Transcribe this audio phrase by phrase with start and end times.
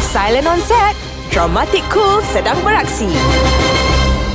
[0.00, 0.96] Silent on set.
[1.28, 3.12] Dramatic cool sedang beraksi.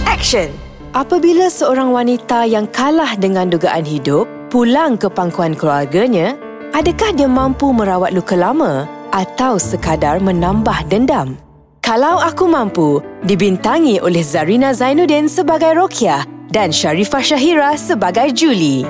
[0.06, 0.54] Action.
[0.94, 6.38] Apabila seorang wanita yang kalah dengan dugaan hidup pulang ke pangkuan keluarganya,
[6.76, 11.40] adakah dia mampu merawat luka lama atau sekadar menambah dendam?
[11.82, 16.24] Kalau Aku Mampu dibintangi oleh Zarina Zainuddin sebagai Rokia
[16.54, 18.86] dan Sharifah Shahira sebagai Julie.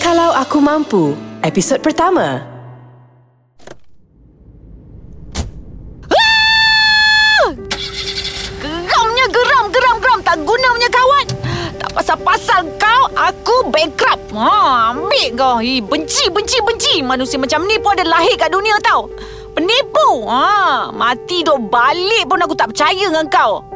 [0.00, 1.12] Kalau Aku Mampu,
[1.44, 2.42] episod pertama.
[8.58, 10.20] Geramnya geram, geram, geram.
[10.26, 11.26] Tak guna punya kawan.
[11.82, 14.30] Tak pasal-pasal kau, aku bankrupt.
[14.30, 15.58] Ha, ambil kau.
[15.58, 16.94] Hi, benci, benci, benci.
[17.02, 19.10] Manusia macam ni pun ada lahir kat dunia tau.
[19.58, 20.22] Penipu.
[20.30, 23.66] Ha, mati duk balik pun aku tak percaya dengan kau.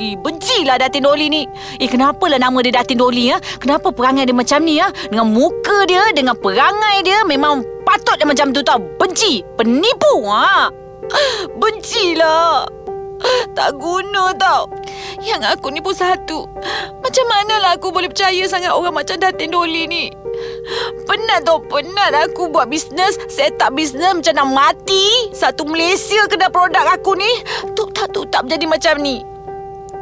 [0.00, 1.44] Eh, bencilah Datin Doli ni.
[1.76, 3.36] Eh, kenapalah nama dia Datin Doli ya?
[3.60, 4.88] Kenapa perangai dia macam ni ya?
[5.12, 8.80] Dengan muka dia, dengan perangai dia memang patut dia macam tu tau.
[8.96, 10.24] Benci, penipu.
[10.28, 10.72] Ha.
[11.60, 12.75] Bencilah.
[13.56, 14.68] Tak guna tau.
[15.24, 16.44] Yang aku ni pun satu.
[17.00, 20.12] Macam manalah aku boleh percaya sangat orang macam Datin Doli ni?
[21.08, 23.16] Penat tau, penat aku buat bisnes.
[23.32, 25.32] Set up bisnes macam nak mati.
[25.32, 27.32] Satu Malaysia kena produk aku ni.
[27.72, 29.24] Tuk tak, tuk tak jadi macam ni.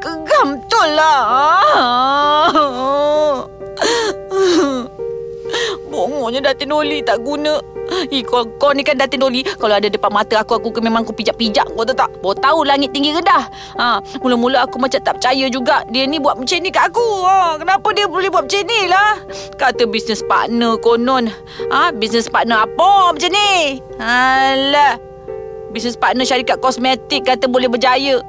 [0.05, 2.51] Geram betul lah.
[5.89, 7.74] Bongoknya Datin Doli tak guna.
[8.11, 9.45] Eh, kau, kau ni kan Datin Doli.
[9.45, 11.69] Kalau ada depan mata aku, aku memang aku pijak-pijak.
[11.75, 12.11] Kau tahu tak?
[12.25, 13.45] Baru tahu langit tinggi rendah.
[13.77, 15.85] Ha, mula-mula aku macam tak percaya juga.
[15.93, 17.09] Dia ni buat macam ni kat aku.
[17.29, 19.21] Ha, kenapa dia boleh buat macam ni lah?
[19.61, 21.29] Kata business partner konon.
[21.71, 23.81] Ha, business partner apa macam ni?
[24.01, 24.97] Alah.
[25.75, 28.23] Business partner syarikat kosmetik kata boleh berjaya.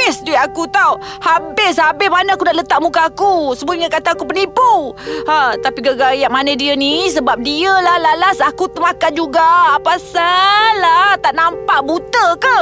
[0.00, 0.96] Habis duit aku tau.
[1.20, 2.08] Habis Habis.
[2.08, 3.52] Mana aku nak letak muka aku?
[3.52, 4.96] Semuanya kata aku penipu.
[5.28, 7.04] Ha, Tapi gara-gara yang mana dia ni?
[7.12, 9.76] Sebab dia lah lalas Aku termakan juga.
[9.76, 12.58] Apa salah Tak nampak buta ke?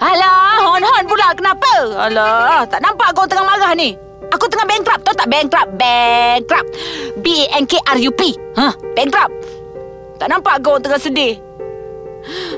[0.00, 1.92] Alah Hon-hon pula Kenapa?
[1.92, 3.92] Alah Tak nampak kau tengah marah ni.
[4.32, 5.04] Aku tengah bankrupt.
[5.04, 5.76] Tahu tak bankrupt?
[5.76, 6.68] Bankrupt.
[7.20, 8.20] B-A-N-K-R-U-P
[8.56, 9.32] ha, Bankrupt.
[10.16, 11.36] Tak nampak kau tengah sedih.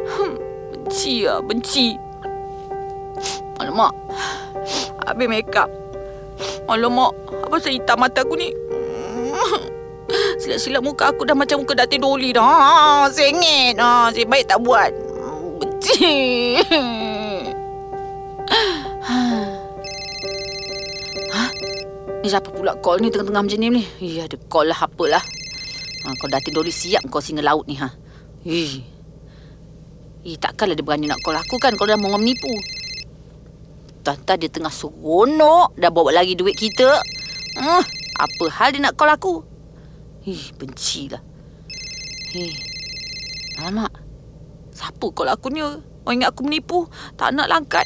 [0.07, 0.39] Hmm,
[0.71, 2.06] Benci lah Benci
[3.61, 3.93] Alamak.
[5.07, 5.71] Habis make up
[6.67, 7.15] Alamak
[7.47, 8.51] Apa saya hitam mata aku ni?
[10.43, 12.43] Silap-silap muka aku dah macam muka Datin Doli dah.
[12.43, 13.79] Ha, Sengit.
[13.79, 14.91] Ha, Saya baik tak buat?
[15.57, 16.61] Benci
[21.33, 21.43] ha?
[22.23, 23.83] Ni siapa pula call ni tengah-tengah macam ni ni?
[24.03, 25.23] Ya ada call lah apalah
[26.05, 27.91] ha, Kau Datin Doli siap kau singa laut ni ha?
[28.47, 28.83] Ih.
[30.27, 32.51] Eh, takkanlah dia berani nak call aku kan kalau dah mau menipu.
[34.07, 37.03] Tata dia tengah seronok dah bawa lagi duit kita.
[37.59, 37.83] Hmm,
[38.15, 39.43] apa hal dia nak call aku?
[40.23, 41.19] Ih, bencilah.
[42.39, 42.55] Eh,
[43.59, 43.91] alamak.
[44.71, 45.59] Siapa call aku ni?
[45.59, 46.87] Orang ingat aku menipu.
[47.19, 47.83] Tak nak langkat.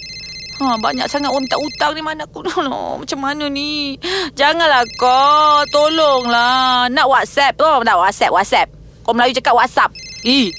[0.60, 2.44] Ha, banyak sangat orang minta hutang ni mana aku.
[2.44, 2.60] No,
[3.00, 3.97] macam mana ni?
[4.36, 5.64] Janganlah kau.
[5.72, 6.92] Tolonglah.
[6.92, 7.64] Nak WhatsApp tu.
[7.64, 8.69] Oh, nak WhatsApp, WhatsApp.
[9.00, 9.97] Kau Melayu cakap WhatsApp.
[10.28, 10.53] Ih.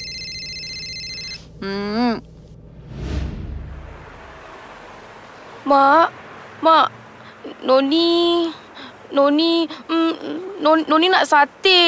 [1.61, 2.30] Hmm.
[5.71, 6.11] Mak,
[6.59, 6.91] Mak,
[7.63, 8.43] Noni,
[9.15, 10.13] Noni, mm,
[10.59, 11.79] Noni, Noni nak sate.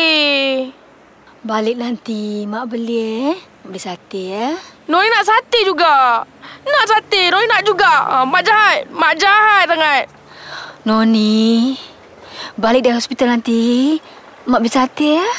[1.44, 2.96] Balik nanti mak beli
[3.28, 3.36] eh.
[3.68, 4.56] Beli sate eh.
[4.88, 6.24] Noni nak sate juga.
[6.64, 7.92] Nak sate, Noni nak juga.
[8.08, 10.08] Ah, mak jahat, mak jahat sangat.
[10.88, 11.76] Noni,
[12.56, 14.00] balik dari hospital nanti.
[14.48, 15.34] Mak beli sate eh.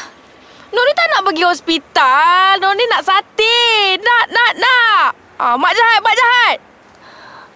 [0.68, 2.60] Noni tak nak pergi hospital.
[2.60, 3.56] Noni nak sate.
[4.04, 5.08] Nak, nak, nak.
[5.40, 6.73] Ah, mak jahat, mak jahat.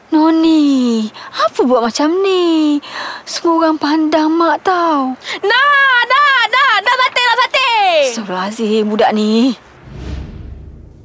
[0.09, 1.05] Noni,
[1.37, 2.81] apa buat macam ni?
[3.29, 5.13] Semua orang pandang mak tau.
[5.45, 6.75] Nak, nak, nak.
[6.81, 7.73] Nak sate, nak sate.
[8.09, 9.53] Astagfirullahaladzim budak ni.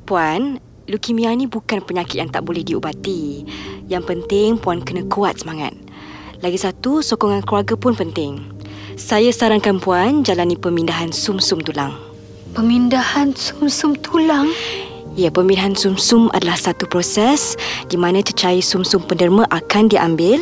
[0.07, 0.55] Puan,
[0.87, 3.43] leukemia ni bukan penyakit yang tak boleh diubati.
[3.91, 5.75] Yang penting puan kena kuat semangat.
[6.39, 8.39] Lagi satu, sokongan keluarga pun penting.
[8.95, 11.91] Saya sarankan puan jalani pemindahan sum-sum tulang.
[12.55, 14.47] Pemindahan sum-sum tulang.
[15.13, 17.53] Ya, pemindahan sum-sum adalah satu proses
[17.85, 20.41] di mana cecair sum-sum penderma akan diambil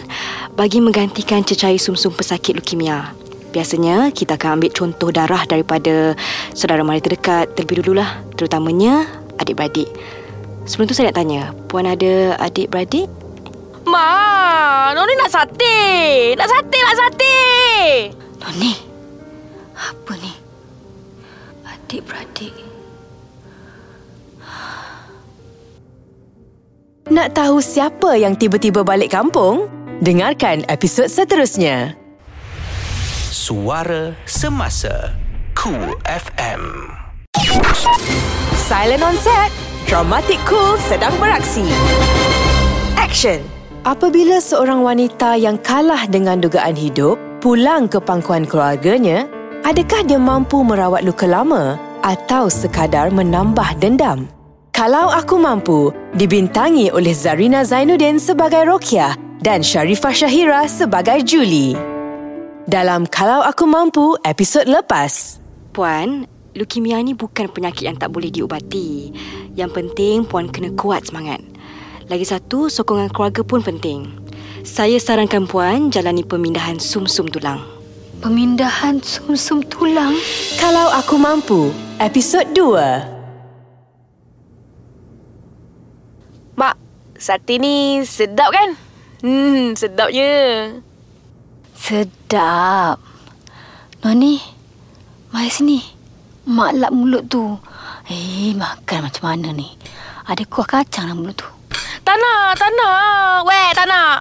[0.56, 3.12] bagi menggantikan cecair sum-sum pesakit leukemia.
[3.52, 6.16] Biasanya, kita akan ambil contoh darah daripada
[6.56, 9.12] saudara mara terdekat terlebih dululah, terutamanya
[9.44, 9.92] adik-beradik.
[10.64, 13.12] Sebelum tu saya nak tanya, puan ada adik-beradik?
[13.84, 15.80] Mak, Noni nak sate.
[16.40, 17.40] Nak sate, nak sate.
[18.40, 18.72] Noni,
[19.76, 20.32] apa ni?
[21.68, 22.71] Adik-beradik.
[27.12, 29.68] Nak tahu siapa yang tiba-tiba balik kampung?
[30.00, 32.00] Dengarkan episod seterusnya.
[33.28, 35.12] Suara Semasa
[35.52, 36.88] Cool FM
[38.56, 39.52] Silent on set.
[39.92, 41.68] Dramatic cool sedang beraksi.
[42.96, 43.44] Action.
[43.84, 49.28] Apabila seorang wanita yang kalah dengan dugaan hidup pulang ke pangkuan keluarganya,
[49.68, 51.76] adakah dia mampu merawat luka lama
[52.08, 54.32] atau sekadar menambah dendam?
[54.72, 61.76] Kalau Aku Mampu dibintangi oleh Zarina Zainuddin sebagai Rokia dan Sharifah Shahira sebagai Julie.
[62.64, 65.44] Dalam Kalau Aku Mampu episod lepas.
[65.76, 66.24] Puan,
[66.56, 69.12] leukemia ni bukan penyakit yang tak boleh diubati.
[69.60, 71.44] Yang penting puan kena kuat semangat.
[72.08, 74.08] Lagi satu, sokongan keluarga pun penting.
[74.64, 77.60] Saya sarankan puan jalani pemindahan sum-sum tulang.
[78.24, 80.16] Pemindahan sum-sum tulang?
[80.64, 83.21] Kalau Aku Mampu, episod 2.
[87.22, 88.74] Sate ni sedap kan?
[89.22, 90.34] Hmm, sedapnya.
[91.78, 92.98] Sedap.
[94.02, 94.42] Noni,
[95.30, 95.78] mari sini.
[96.50, 97.62] Mak lap mulut tu.
[98.10, 99.70] Eh, makan macam mana ni?
[100.26, 101.46] Ada kuah kacang dalam mulut tu.
[102.02, 103.46] Tak nak, tak nak.
[103.46, 104.18] Weh, tak nak.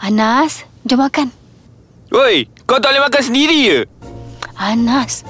[0.00, 1.34] Anas, jom makan.
[2.14, 3.78] Woi, kau tak boleh makan sendiri je?
[4.54, 5.26] Anas,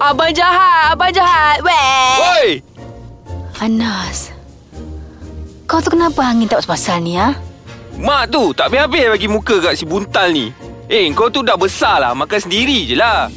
[0.00, 1.60] Abang jahat, abang jahat.
[1.60, 2.16] Weh.
[2.16, 2.48] Woi!
[3.60, 4.32] Anas.
[5.68, 7.36] Kau tu kenapa angin tak pasal ni, ha?
[8.00, 10.48] Mak tu tak habis-habis bagi muka kat si buntal ni.
[10.88, 12.16] Eh, kau tu dah besar lah.
[12.16, 13.28] Makan sendiri je lah.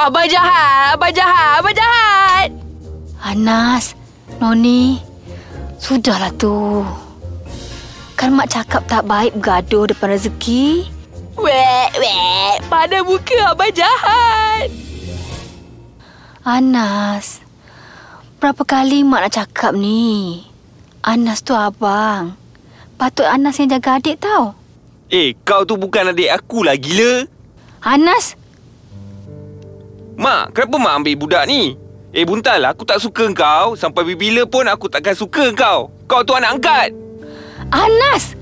[0.00, 2.48] Abang jahat, abang jahat, abang jahat.
[3.20, 3.92] Anas,
[4.40, 5.04] Noni,
[5.76, 6.80] sudahlah tu.
[8.16, 10.88] Kan mak cakap tak baik bergaduh depan rezeki.
[11.36, 12.56] Weh, weh.
[12.72, 14.43] Pada muka abang jahat.
[16.44, 17.40] Anas,
[18.36, 20.44] berapa kali mak nak cakap ni?
[21.00, 22.36] Anas tu abang.
[23.00, 24.52] Patut Anas yang jaga adik tau.
[25.08, 27.24] Eh, kau tu bukan adik aku lah, gila.
[27.80, 28.36] Anas,
[30.20, 31.80] Mak, kenapa mak ambil budak ni?
[32.12, 33.72] Eh, buntal, aku tak suka kau.
[33.72, 35.88] Sampai bila pun aku takkan suka kau.
[36.04, 36.88] Kau tu anak angkat.
[37.72, 38.36] Anas!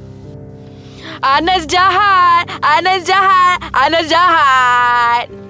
[1.22, 2.50] Anas jahat.
[2.66, 3.62] Anas jahat.
[3.70, 5.42] Anas jahat.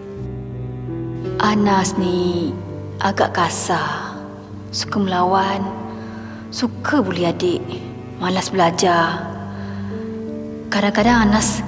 [1.39, 2.51] Anas ni
[2.99, 4.19] agak kasar.
[4.75, 5.63] Suka melawan.
[6.51, 7.63] Suka bully adik.
[8.19, 9.23] Malas belajar.
[10.67, 11.63] Kadang-kadang Anas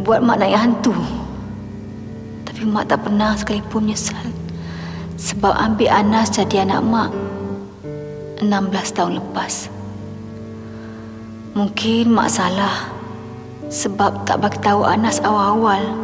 [0.00, 0.94] buat mak naik hantu.
[2.48, 4.24] Tapi mak tak pernah sekalipun menyesal.
[5.20, 7.10] Sebab ambil Anas jadi anak mak
[8.40, 9.68] 16 tahun lepas.
[11.54, 12.90] Mungkin mak salah
[13.70, 16.03] sebab tak bagi tahu Anas awal-awal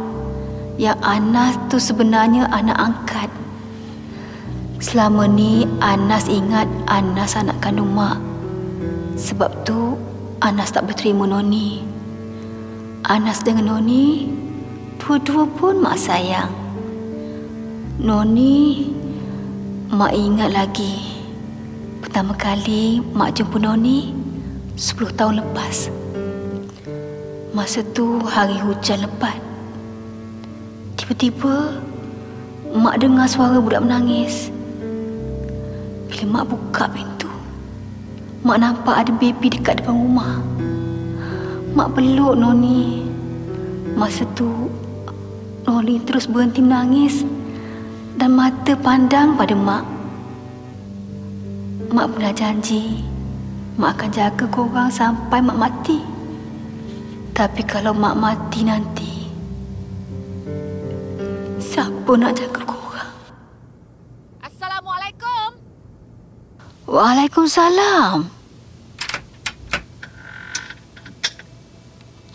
[0.79, 3.29] yang Anas tu sebenarnya anak angkat.
[4.81, 8.19] Selama ni Anas ingat Anas anak kandung mak.
[9.19, 9.97] Sebab tu
[10.41, 11.83] Anas tak berterima Noni.
[13.05, 14.31] Anas dengan Noni
[14.97, 16.49] dua-dua pun mak sayang.
[18.01, 18.89] Noni
[19.91, 21.21] mak ingat lagi
[22.01, 24.11] pertama kali mak jumpa Noni
[24.79, 25.93] 10 tahun lepas.
[27.53, 29.50] Masa tu hari hujan lebat.
[31.11, 31.75] Tiba-tiba
[32.71, 34.47] mak dengar suara budak menangis.
[36.07, 37.27] Bila mak buka pintu,
[38.47, 40.39] mak nampak ada baby dekat depan rumah.
[41.75, 43.11] Mak peluk Noni.
[43.91, 44.71] Masa tu
[45.67, 47.27] Noni terus berhenti menangis
[48.15, 49.83] dan mata pandang pada mak.
[51.91, 53.03] Mak pernah janji
[53.75, 55.99] mak akan jaga korang sampai mak mati.
[57.35, 59.10] Tapi kalau mak mati nanti,
[61.71, 63.15] siapa nak jaga korang?
[64.43, 65.55] Assalamualaikum.
[66.83, 68.27] Waalaikumsalam.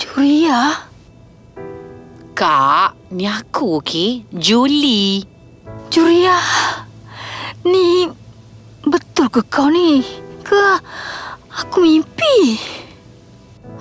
[0.00, 0.88] Juria?
[2.33, 4.25] Kak, ni aku okey.
[4.33, 5.28] Julie.
[5.93, 6.40] Juria?
[7.69, 8.09] Ni
[8.88, 10.00] betul ke kau ni?
[10.40, 10.81] Ke
[11.52, 12.57] aku mimpi?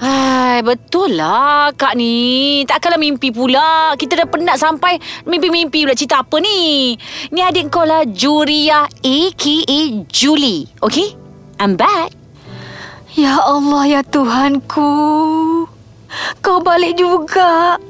[0.06, 2.62] Hai, betul lah Kak ni.
[2.70, 3.98] Takkanlah mimpi pula.
[3.98, 6.94] Kita dah penat sampai mimpi-mimpi pula cerita apa ni.
[7.34, 9.80] Ni adik kau lah Juria a.k.a.
[10.06, 10.70] Julie.
[10.78, 11.18] Okay?
[11.58, 12.14] I'm back.
[13.18, 14.94] Ya Allah ya Tuhanku.
[16.38, 17.82] Kau balik juga.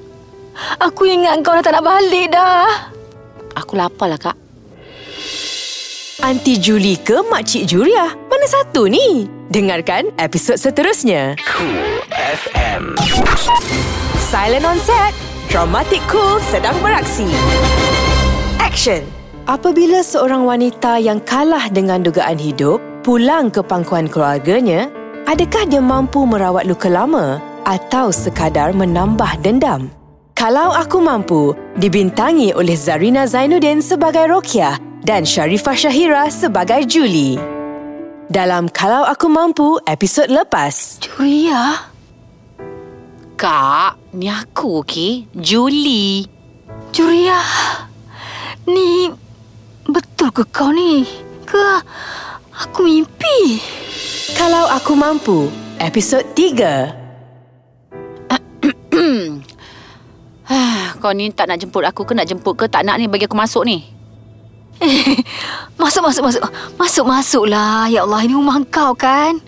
[0.79, 2.95] Aku ingat kau dah tak nak balik dah.
[3.59, 4.39] Aku lapar lah Kak.
[6.23, 8.07] Anti Julie ke Makcik Juria?
[8.35, 9.31] Mana satu ni?
[9.47, 11.39] Dengarkan episod seterusnya.
[11.39, 12.99] Cool FM.
[14.19, 15.15] Silent on set.
[15.47, 17.23] Dramatic Cool sedang beraksi.
[18.59, 19.07] Action.
[19.47, 24.91] Apabila seorang wanita yang kalah dengan dugaan hidup pulang ke pangkuan keluarganya,
[25.31, 29.87] adakah dia mampu merawat luka lama atau sekadar menambah dendam?
[30.35, 34.75] Kalau Aku Mampu dibintangi oleh Zarina Zainuddin sebagai Rokia
[35.07, 37.54] dan Sharifah Shahira sebagai Julie.
[38.25, 40.97] Dalam Kalau Aku Mampu episod lepas.
[40.97, 41.77] Julia?
[43.37, 45.29] Kak, ni aku okey.
[45.37, 46.25] Julie.
[46.89, 47.37] Julia?
[48.65, 49.13] Ni
[49.85, 51.05] betul ke kau ni?
[51.45, 51.85] Ke
[52.49, 53.61] aku mimpi?
[54.33, 57.05] Kalau Aku Mampu episod 3.
[61.01, 63.37] Kau ni tak nak jemput aku ke nak jemput ke tak nak ni bagi aku
[63.37, 63.94] masuk ni.
[65.75, 66.43] Masuk, masuk, masuk.
[66.75, 67.87] Masuk, masuklah.
[67.91, 69.39] Ya Allah, ini rumah kau kan?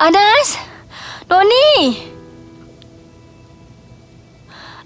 [0.00, 0.56] Anas?
[1.28, 2.00] Noni?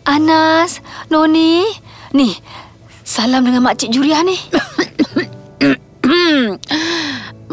[0.03, 0.83] Anas?
[1.09, 1.63] Noni?
[2.15, 2.35] Ni,
[3.07, 4.35] salam dengan Makcik Julia ni.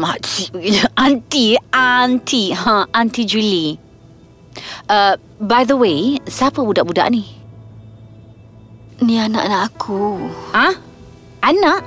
[0.02, 0.50] Makcik,
[0.98, 3.78] aunty, aunty, ha, aunty Julie.
[4.90, 7.41] Uh, by the way, siapa budak-budak ni?
[9.02, 10.30] Ni anak-anak aku.
[10.54, 10.70] Ha?
[11.42, 11.82] Anak?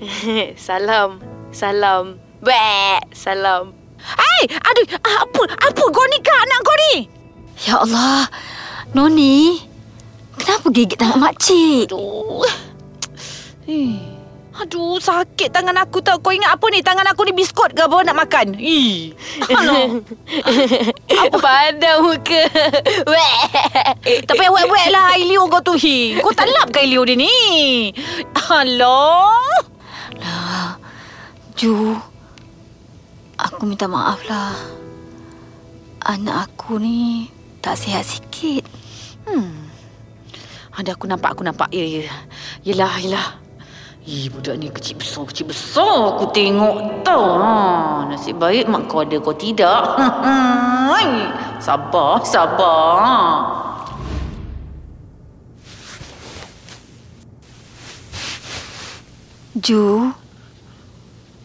[0.56, 1.20] salam.
[1.52, 2.16] Salam.
[2.40, 3.12] Bek.
[3.12, 3.76] Salam.
[4.00, 6.94] Hey, aduh, apa, apa kau ni kak anak kau ni?
[7.68, 8.24] Ya Allah.
[8.96, 9.60] Noni,
[10.40, 11.92] kenapa gigit tangan makcik?
[11.92, 12.48] Aduh.
[13.68, 14.19] Eh.
[14.60, 16.20] Aduh, sakit tangan aku tau.
[16.20, 16.84] Kau ingat apa ni?
[16.84, 18.60] Tangan aku ni biskut ke apa nak makan?
[18.60, 19.16] Ih.
[19.48, 20.04] Aduh.
[21.40, 22.42] Pada muka.
[23.08, 23.40] Bek.
[24.28, 25.74] Tak payah wet-wet lah air liur kau tu.
[25.80, 26.20] Hi.
[26.20, 27.32] Kau tak lap ke air liur dia ni?
[28.52, 29.64] Alah.
[30.20, 30.76] Lah,
[31.56, 31.96] Ju,
[33.40, 34.52] aku minta maaf lah.
[36.04, 37.32] Anak aku ni
[37.64, 38.64] tak sihat sikit.
[39.24, 39.72] Hmm.
[40.76, 41.72] Ada aku nampak, aku nampak.
[41.72, 42.04] Ya, ya.
[42.64, 43.28] Yelah, yelah.
[44.08, 46.16] Ih, budak ni kecil besar, kecil besar.
[46.16, 47.36] Aku tengok tau.
[47.36, 49.84] Ha, nasib baik mak kau ada, kau tidak.
[51.64, 52.96] Sabar, sabar.
[59.60, 60.08] Ju,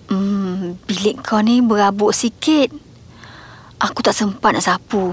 [0.07, 2.71] hmm, bilik kau ni berabuk sikit.
[3.83, 5.11] Aku tak sempat nak sapu.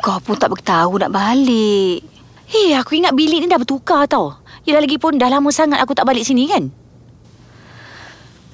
[0.00, 2.00] Kau pun tak beritahu nak balik.
[2.48, 4.40] Hei, aku ingat bilik ni dah bertukar tau.
[4.68, 6.68] Yelah lagi pun dah lama sangat aku tak balik sini kan?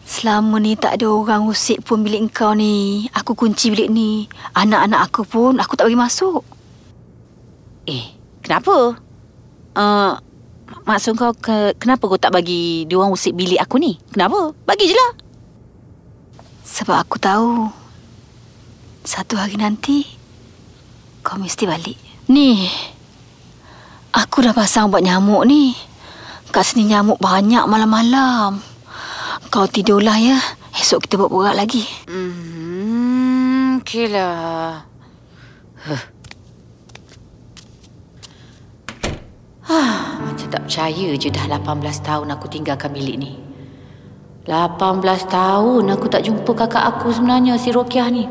[0.06, 3.10] Selama ni tak ada orang usik pun bilik kau ni.
[3.18, 4.30] Aku kunci bilik ni.
[4.54, 6.46] Anak-anak aku pun aku tak bagi masuk.
[7.90, 8.14] Eh,
[8.46, 8.94] kenapa?
[9.74, 10.14] Uh,
[10.86, 13.98] maksud kau ke, kenapa kau tak bagi diorang usik bilik aku ni?
[14.14, 14.54] Kenapa?
[14.62, 15.18] Bagi je lah.
[16.62, 17.74] Sebab aku tahu
[19.02, 20.06] satu hari nanti
[21.26, 21.98] kau mesti balik.
[22.30, 22.70] Ni,
[24.14, 25.74] aku dah pasang ubat nyamuk ni.
[26.54, 28.62] Kat sini nyamuk banyak malam-malam.
[29.50, 30.38] Kau tidurlah ya.
[30.70, 31.82] Esok kita borak lagi.
[32.06, 34.86] Hmm, okey lah.
[35.82, 36.02] Huh.
[39.66, 41.58] Ah, macam tak percaya je dah 18
[42.06, 43.34] tahun aku tinggalkan bilik ni.
[44.46, 44.78] 18
[45.26, 48.30] tahun aku tak jumpa kakak aku sebenarnya si Rokiah ni.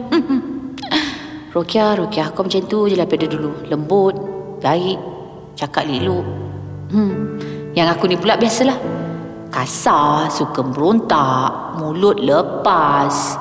[1.51, 3.68] Rokiah, Rokiah kau macam tu je lah pada dulu.
[3.68, 4.15] Lembut,
[4.63, 4.96] baik,
[5.60, 6.24] cakap leluk.
[6.88, 7.52] Hmm.
[7.74, 8.77] Yang aku ni pula biasalah.
[9.53, 13.38] Kasar, suka berontak, mulut lepas.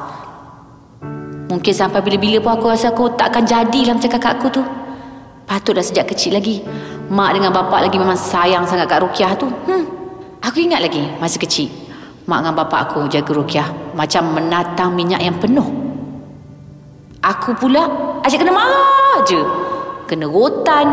[1.48, 4.62] Mungkin sampai bila-bila pun aku rasa aku tak akan jadilah macam kakak aku tu.
[5.44, 6.64] Patutlah sejak kecil lagi.
[7.12, 9.52] Mak dengan bapak lagi memang sayang sangat kat Rukiah tu.
[9.68, 9.84] Hmm.
[10.40, 11.68] Aku ingat lagi masa kecil.
[12.24, 15.68] Mak dengan bapak aku jaga Rukiah macam menatang minyak yang penuh.
[17.20, 17.84] Aku pula
[18.24, 19.40] asyik kena marah je.
[20.08, 20.86] Kena rotan,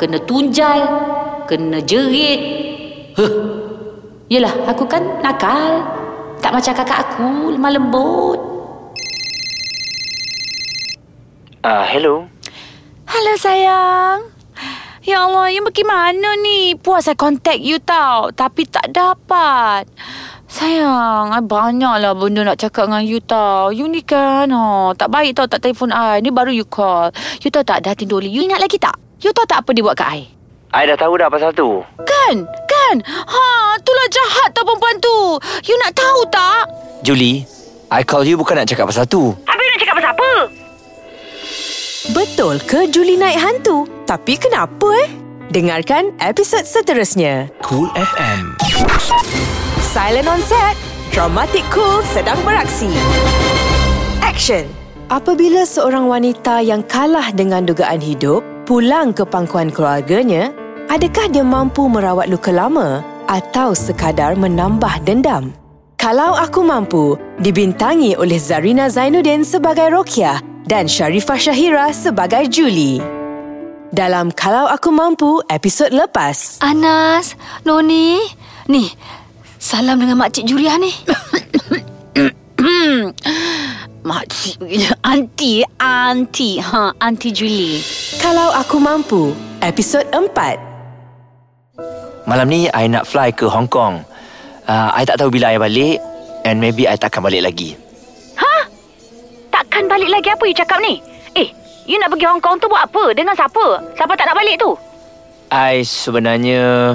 [0.00, 0.80] kena tunjal,
[1.44, 2.69] kena jerit.
[3.18, 3.32] Huh.
[4.30, 5.82] Yelah, aku kan nakal.
[6.40, 8.40] Tak macam kakak aku, lemah lembut.
[11.60, 12.24] Ah, uh, hello.
[13.04, 14.30] Halo sayang.
[15.04, 16.78] Ya Allah, you bagaimana ni?
[16.78, 18.30] Puas saya contact you tau.
[18.30, 19.90] Tapi tak dapat.
[20.46, 23.74] Sayang, I banyaklah benda nak cakap dengan you tau.
[23.74, 26.22] You ni kan, oh, tak baik tau tak telefon I.
[26.22, 27.10] Ni baru you call.
[27.42, 28.30] You tahu tak Datin Doli?
[28.30, 28.94] You ingat lagi tak?
[29.20, 30.20] You tahu tak apa dia buat kat I?
[30.70, 31.82] I dah tahu dah pasal tu.
[32.06, 32.46] Kan?
[32.90, 33.06] Kan?
[33.06, 35.38] Ha, itulah jahat tau perempuan tu.
[35.62, 36.66] You nak tahu tak?
[37.06, 37.46] Julie,
[37.86, 39.30] I call you bukan nak cakap pasal tu.
[39.46, 40.30] Habis nak cakap pasal apa?
[42.10, 43.86] Betul ke Julie naik hantu?
[44.10, 45.10] Tapi kenapa eh?
[45.54, 47.46] Dengarkan episod seterusnya.
[47.62, 48.58] Cool FM.
[49.78, 50.74] Silent on set.
[51.14, 52.90] Dramatic Cool sedang beraksi.
[54.18, 54.66] Action.
[55.06, 60.50] Apabila seorang wanita yang kalah dengan dugaan hidup pulang ke pangkuan keluarganya,
[60.90, 65.54] adakah dia mampu merawat luka lama atau sekadar menambah dendam?
[66.00, 73.04] Kalau Aku Mampu dibintangi oleh Zarina Zainuddin sebagai Rokia dan Sharifah Shahira sebagai Julie.
[73.92, 76.58] Dalam Kalau Aku Mampu episod lepas.
[76.64, 77.36] Anas,
[77.68, 78.16] Noni.
[78.72, 78.88] Ni,
[79.60, 80.88] salam dengan Makcik Juria ni.
[84.00, 84.56] Makcik
[85.04, 87.84] Aunty Aunty ha, Aunty Julie
[88.16, 90.69] Kalau Aku Mampu episod 4.
[92.30, 94.06] Malam ni I nak fly ke Hong Kong.
[94.70, 95.98] Uh, I tak tahu bila I balik
[96.46, 97.74] and maybe I takkan balik lagi.
[99.50, 101.02] Takkan balik lagi apa you cakap ni?
[101.34, 101.50] Eh,
[101.90, 103.18] you nak pergi Hong Kong tu buat apa?
[103.18, 103.82] Dengan siapa?
[103.98, 104.78] Siapa tak nak balik tu?
[105.50, 106.94] I sebenarnya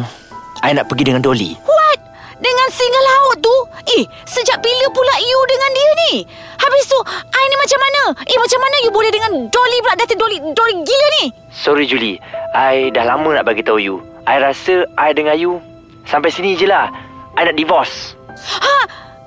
[0.63, 1.51] I nak pergi dengan Dolly.
[1.68, 2.00] What?
[2.39, 3.56] Dengan singa laut tu?
[4.00, 6.13] Eh, sejak bila pula you dengan dia ni?
[6.56, 8.01] Habis tu, I ni macam mana?
[8.24, 10.00] Eh, macam mana you boleh dengan Dolly pula?
[10.00, 11.25] Datin Dolly, Dolly gila ni?
[11.51, 12.24] Sorry Julie,
[12.56, 14.00] I dah lama nak bagi tahu you.
[14.25, 15.62] I rasa I dengan you
[16.10, 16.89] sampai sini je lah.
[17.38, 18.17] I nak divorce.
[18.36, 18.77] Ha?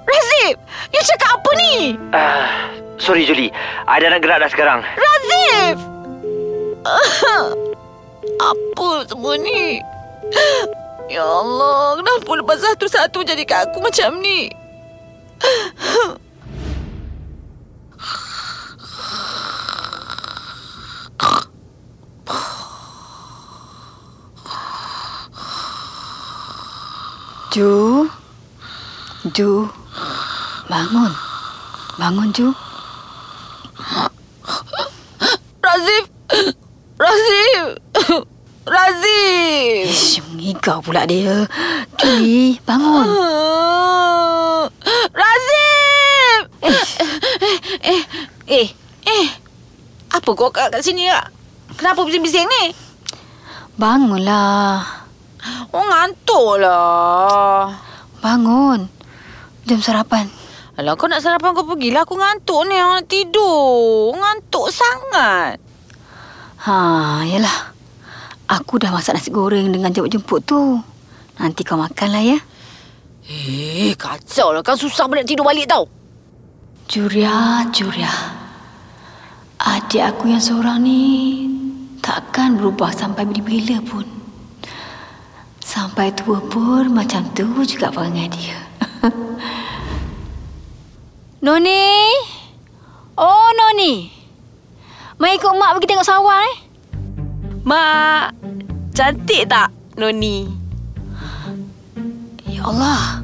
[0.08, 0.56] Razif,
[0.90, 1.74] you cakap apa ni?
[2.10, 2.44] Uh,
[2.98, 3.52] sorry Julie,
[3.86, 4.80] I dah nak gerak dah sekarang.
[4.96, 5.76] Razif!
[8.38, 9.82] Apa semua ni?
[11.10, 14.48] Ya Allah, kenapa lepas satu-satu jadi kat aku macam ni?
[27.48, 28.04] Ju.
[29.32, 29.68] Ju.
[30.68, 31.12] Bangun.
[31.98, 32.52] Bangun, Ju.
[35.64, 36.04] Razif!
[37.00, 37.64] Razif!
[38.68, 39.88] Razif!
[39.88, 41.48] Ish, mengigau pula dia.
[41.96, 43.08] Juli, bangun.
[45.16, 46.40] Razif!
[47.80, 48.02] Eh,
[48.44, 48.68] eh,
[49.08, 49.26] eh.
[50.12, 51.32] Apa kau kat, kat sini tak?
[51.80, 52.76] Kenapa bising-bising ni?
[53.80, 54.97] Bangunlah.
[55.70, 57.70] Oh, ngantuk lah.
[58.18, 58.90] Bangun.
[59.68, 60.26] Jam sarapan.
[60.78, 62.02] Alah, kau nak sarapan kau pergilah.
[62.02, 62.76] Aku ngantuk ni.
[62.78, 64.14] Aku nak tidur.
[64.14, 65.58] Ngantuk sangat.
[66.66, 67.74] Ha, yalah.
[68.48, 70.80] Aku dah masak nasi goreng dengan jemput-jemput tu.
[71.38, 72.38] Nanti kau makanlah ya.
[73.28, 74.64] Eh, kacau lah.
[74.64, 75.84] Kan susah nak tidur balik tau.
[76.88, 78.08] Juria, Juria.
[79.60, 81.02] Adik aku yang seorang ni
[82.00, 84.17] takkan berubah sampai bila-bila pun.
[85.68, 88.56] Sampai tua pun macam tu juga perangai dia.
[91.44, 92.08] Noni?
[93.20, 94.08] Oh, Noni.
[95.20, 96.56] Mai ikut mak pergi tengok sawah eh?
[97.68, 98.32] Mak,
[98.96, 99.68] cantik tak
[100.00, 100.48] Noni?
[102.48, 103.20] Ya Allah.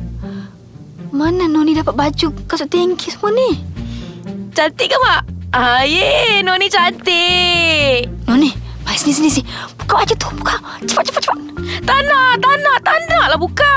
[1.17, 3.57] Mana Noni dapat baju kasut tinggi semua ni?
[4.53, 5.25] Cantik ke mak?
[5.49, 8.05] Ah, ye, Noni cantik.
[8.29, 8.53] Noni,
[8.85, 9.49] mai sini sini sini.
[9.85, 10.57] Buka baju tu, buka.
[10.89, 11.39] Cepat cepat cepat.
[11.85, 13.77] Tak nak, tak nak, tak nak lah buka.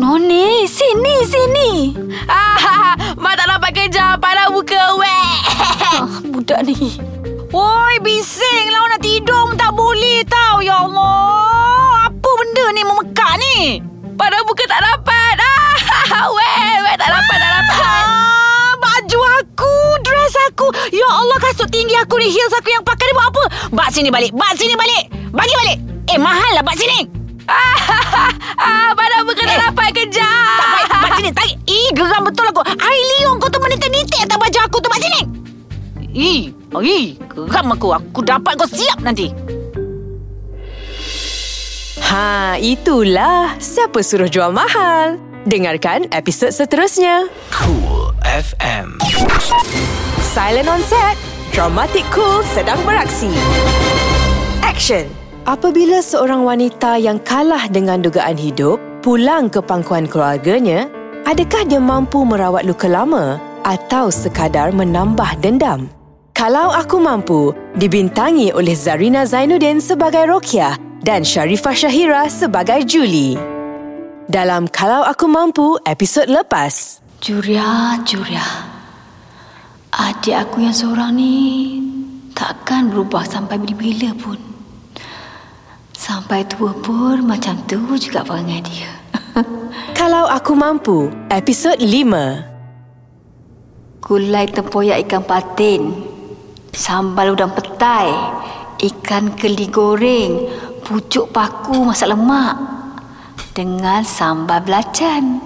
[0.00, 1.92] Noni, sini sini.
[2.24, 5.36] Ah, mak tak dapat kerja, pada buka weh.
[5.84, 6.96] Ah, budak ni.
[7.52, 8.96] Woi, bising lah.
[8.96, 10.64] Nak tidur pun tak boleh tau.
[10.64, 12.08] Ya Allah.
[12.08, 13.84] Apa benda ni memekak ni?
[14.16, 15.34] Pada buka tak dapat.
[15.44, 18.53] Ah, weh, weh tak dapat, tak dapat.
[19.14, 20.66] Ah, baju aku, dress aku.
[20.90, 23.42] Ya Allah, kasut tinggi aku ni, heels aku yang pakai ni buat apa?
[23.70, 25.06] Bak sini balik, bak sini balik.
[25.30, 25.78] Bagi balik.
[26.10, 27.06] Eh, mahal lah bak sini.
[28.54, 30.24] Ah, pada buka tak dapat kerja.
[30.58, 31.30] Tak baik, bak sini.
[31.30, 31.56] Tarik.
[31.68, 32.62] Ih, geram betul aku.
[32.66, 34.88] Ai, liung kau tu menitik-nitik atas baju aku tu.
[34.90, 35.20] Bak sini.
[36.10, 36.42] Ih,
[36.82, 37.94] ih, geram aku.
[37.94, 39.30] Aku dapat kau siap nanti.
[42.02, 45.33] Ha, itulah siapa suruh jual mahal.
[45.44, 47.28] Dengarkan episod seterusnya.
[47.52, 48.96] Cool FM.
[50.32, 51.20] Silent on set.
[51.52, 53.28] Dramatic Cool sedang beraksi.
[54.64, 55.04] Action.
[55.44, 60.88] Apabila seorang wanita yang kalah dengan dugaan hidup pulang ke pangkuan keluarganya,
[61.28, 63.36] adakah dia mampu merawat luka lama
[63.68, 65.92] atau sekadar menambah dendam?
[66.32, 73.53] Kalau Aku Mampu dibintangi oleh Zarina Zainuddin sebagai Rokia dan Sharifah Syahira sebagai Julie.
[74.24, 76.96] Dalam Kalau Aku Mampu episod lepas.
[77.20, 78.40] Juria, Juria.
[79.92, 81.76] Adik aku yang seorang ni
[82.32, 84.40] takkan berubah sampai bila-bila pun.
[85.92, 88.88] Sampai tua pun macam tu juga perangai dia.
[90.00, 94.00] Kalau Aku Mampu episod 5.
[94.00, 96.00] Gulai tempoyak ikan patin.
[96.72, 98.08] Sambal udang petai.
[98.80, 100.48] Ikan keli goreng.
[100.80, 102.83] Pucuk paku masak lemak.
[103.54, 105.38] Dengan sambal belacan.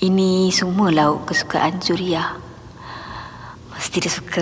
[0.00, 2.40] Ini semua lauk kesukaan Zuria.
[3.68, 4.40] Mesti dia suka.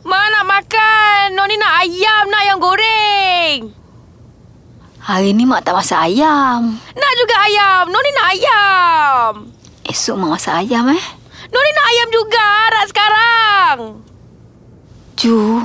[0.00, 1.36] Mak nak makan.
[1.36, 3.76] Noni nak ayam, nak ayam goreng.
[5.04, 6.80] Hari ni mak tak masak ayam.
[6.96, 7.92] Nak juga ayam.
[7.92, 9.32] Noni nak ayam.
[9.84, 11.04] Esok mak masak ayam eh.
[11.52, 12.48] Noni nak ayam juga.
[12.72, 13.78] Nak sekarang.
[15.20, 15.60] Ju.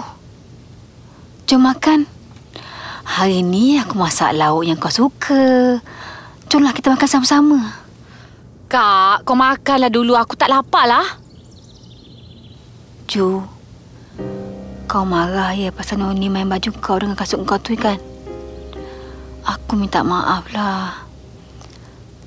[1.48, 2.15] Jom makan.
[3.06, 5.78] Hari ni aku masak lauk yang kau suka.
[6.50, 7.60] Jomlah kita makan sama-sama.
[8.66, 10.18] Kak, kau makanlah dulu.
[10.18, 11.06] Aku tak lapar lah.
[13.06, 13.46] Ju,
[14.90, 18.02] kau marah ya pasal Noni main baju kau dengan kasut kau tu kan?
[19.46, 21.06] Aku minta maaf lah.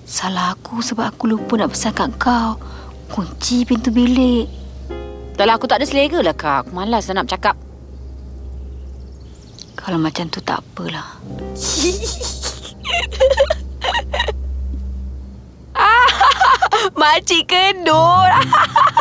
[0.07, 2.57] Salah aku sebab aku lupa nak pesan kat kau.
[3.11, 4.47] Kunci pintu bilik.
[5.35, 6.67] Dah lah, aku tak ada selera lah, Kak.
[6.67, 7.68] Aku malas dah nak bercakap.
[9.89, 11.17] Kalau macam tu tak apalah.
[16.93, 18.29] Makcik kendor.
[18.29, 18.45] Eh,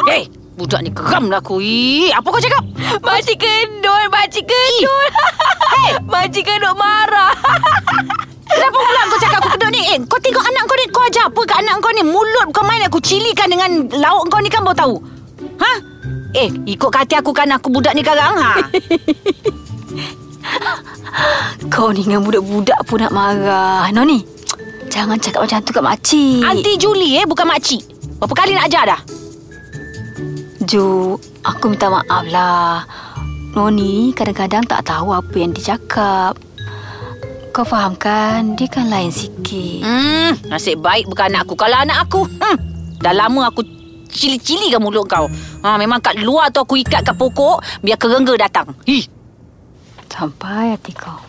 [0.15, 0.23] hey,
[0.55, 1.59] budak ni geram lah aku.
[1.59, 2.63] Ih, apa kau cakap?
[3.03, 3.99] Makcik kendor.
[4.07, 5.07] Makcik kendor.
[5.75, 7.35] Hey, Makcik kendor marah.
[8.47, 9.83] Kenapa pula kau cakap aku kedut ni?
[9.91, 10.87] Eh, kau tengok anak kau ni.
[10.87, 12.07] Kau ajar apa kat anak kau ni?
[12.07, 14.95] Mulut bukan main aku cilikan dengan lauk kau ni kan baru tahu.
[15.59, 15.71] Ha?
[16.31, 18.39] Eh, ikut hati aku kan aku budak ni sekarang.
[18.39, 18.55] Ha?
[21.67, 23.85] Kau ni dengan budak-budak pun nak marah.
[23.91, 24.23] Noni,
[24.87, 26.41] jangan cakap macam tu kat makcik.
[26.45, 27.81] Aunty Julie eh, bukan makcik.
[28.17, 29.01] Berapa kali nak ajar dah?
[30.65, 32.81] Ju, aku minta maaf lah.
[33.53, 36.37] Noni kadang-kadang tak tahu apa yang dia cakap.
[37.53, 38.53] Kau faham kan?
[38.53, 39.81] Dia kan lain sikit.
[39.81, 41.53] Hmm, nasib baik bukan anak aku.
[41.57, 42.57] Kalau anak aku, hmm,
[43.01, 43.65] dah lama aku
[44.13, 45.25] cili-cilikan mulut kau.
[45.65, 48.77] Ha, memang kat luar tu aku ikat kat pokok biar kerengga datang.
[48.85, 49.16] Hi.
[50.17, 51.21] Sampai hati kau.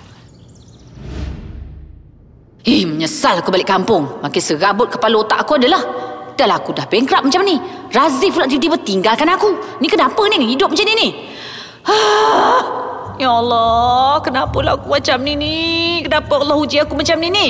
[2.64, 4.08] Eh, menyesal aku balik kampung.
[4.24, 5.84] Makin serabut kepala otak aku adalah
[6.38, 7.58] Dah lah aku dah bankrupt macam ni.
[7.90, 9.58] Razif pula tiba-tiba tinggalkan aku.
[9.82, 11.08] Ni kenapa ni hidup macam ni ni?
[13.26, 15.58] ya Allah, kenapa lah aku macam ni ni?
[16.06, 17.46] Kenapa Allah uji aku macam ni ni?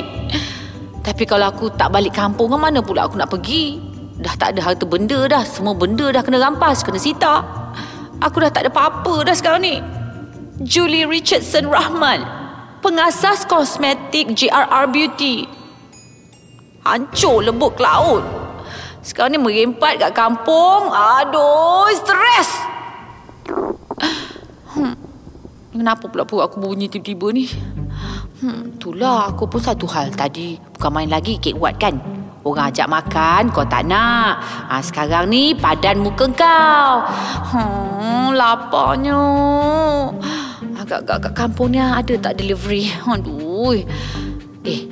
[1.05, 3.77] Tapi kalau aku tak balik kampung, ke mana pula aku nak pergi?
[4.24, 5.44] Dah tak ada harta benda dah.
[5.44, 7.44] Semua benda dah kena rampas, kena sita.
[8.24, 9.98] Aku dah tak ada apa-apa dah sekarang ni.
[10.59, 12.27] Julie Richardson Rahman,
[12.83, 15.47] pengasas kosmetik JRR Beauty.
[16.83, 18.27] Hancur ke laut.
[18.99, 20.90] Sekarang ni merempat kat kampung.
[20.90, 22.51] Aduh, stres.
[24.75, 24.99] Hmm.
[25.71, 27.47] Kenapa pula perut aku bunyi tiba-tiba ni?
[28.42, 30.59] Hmm, itulah aku pun satu hal tadi.
[30.75, 32.03] Bukan main lagi kek buat kan?
[32.42, 34.42] Orang ajak makan, kau tak nak.
[34.42, 37.07] Ha, sekarang ni padan muka kau.
[37.47, 39.23] Hmm, laparnya.
[40.79, 42.87] Agak-agak kat kampung ni ada tak delivery?
[43.03, 43.83] Aduh.
[44.62, 44.87] Eh,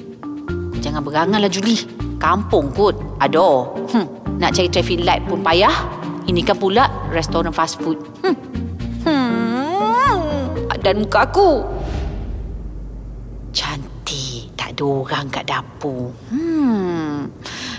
[0.82, 1.78] jangan berangan lah Julie.
[2.18, 2.98] Kampung kot.
[3.22, 3.70] Ada.
[3.94, 4.06] Hmm,
[4.42, 5.86] nak cari traffic light pun payah.
[6.26, 8.02] Ini kan pula restoran fast food.
[8.26, 8.34] Hmm.
[9.06, 10.58] Hmm.
[10.82, 11.62] Dan muka aku.
[13.54, 14.50] Cantik.
[14.58, 16.10] Tak ada orang kat dapur.
[16.34, 17.30] Hmm.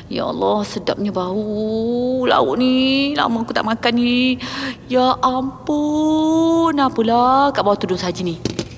[0.08, 3.12] Ya Allah, sedapnya bau lauk ni.
[3.12, 4.40] Lama aku tak makan ni.
[4.88, 6.80] Ya ampun.
[6.80, 8.36] Apalah kat bawah tudung saji ni.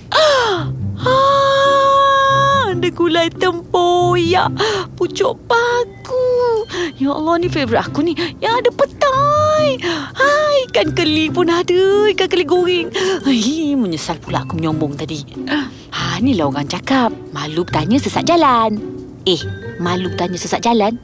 [0.99, 4.51] Ah, ada gulai tempoyak.
[4.99, 6.67] Pucuk paku.
[6.99, 8.11] Ya Allah, ni favourite aku ni.
[8.43, 9.67] Yang ada petai.
[10.11, 12.11] Hai, ikan keli pun ada.
[12.11, 12.91] Ikan keli goreng.
[13.23, 15.23] Hai, menyesal pula aku menyombong tadi.
[15.47, 17.15] Ha, ni lah orang cakap.
[17.31, 18.75] Malu bertanya sesat jalan.
[19.23, 19.39] Eh,
[19.79, 20.99] malu bertanya sesat jalan?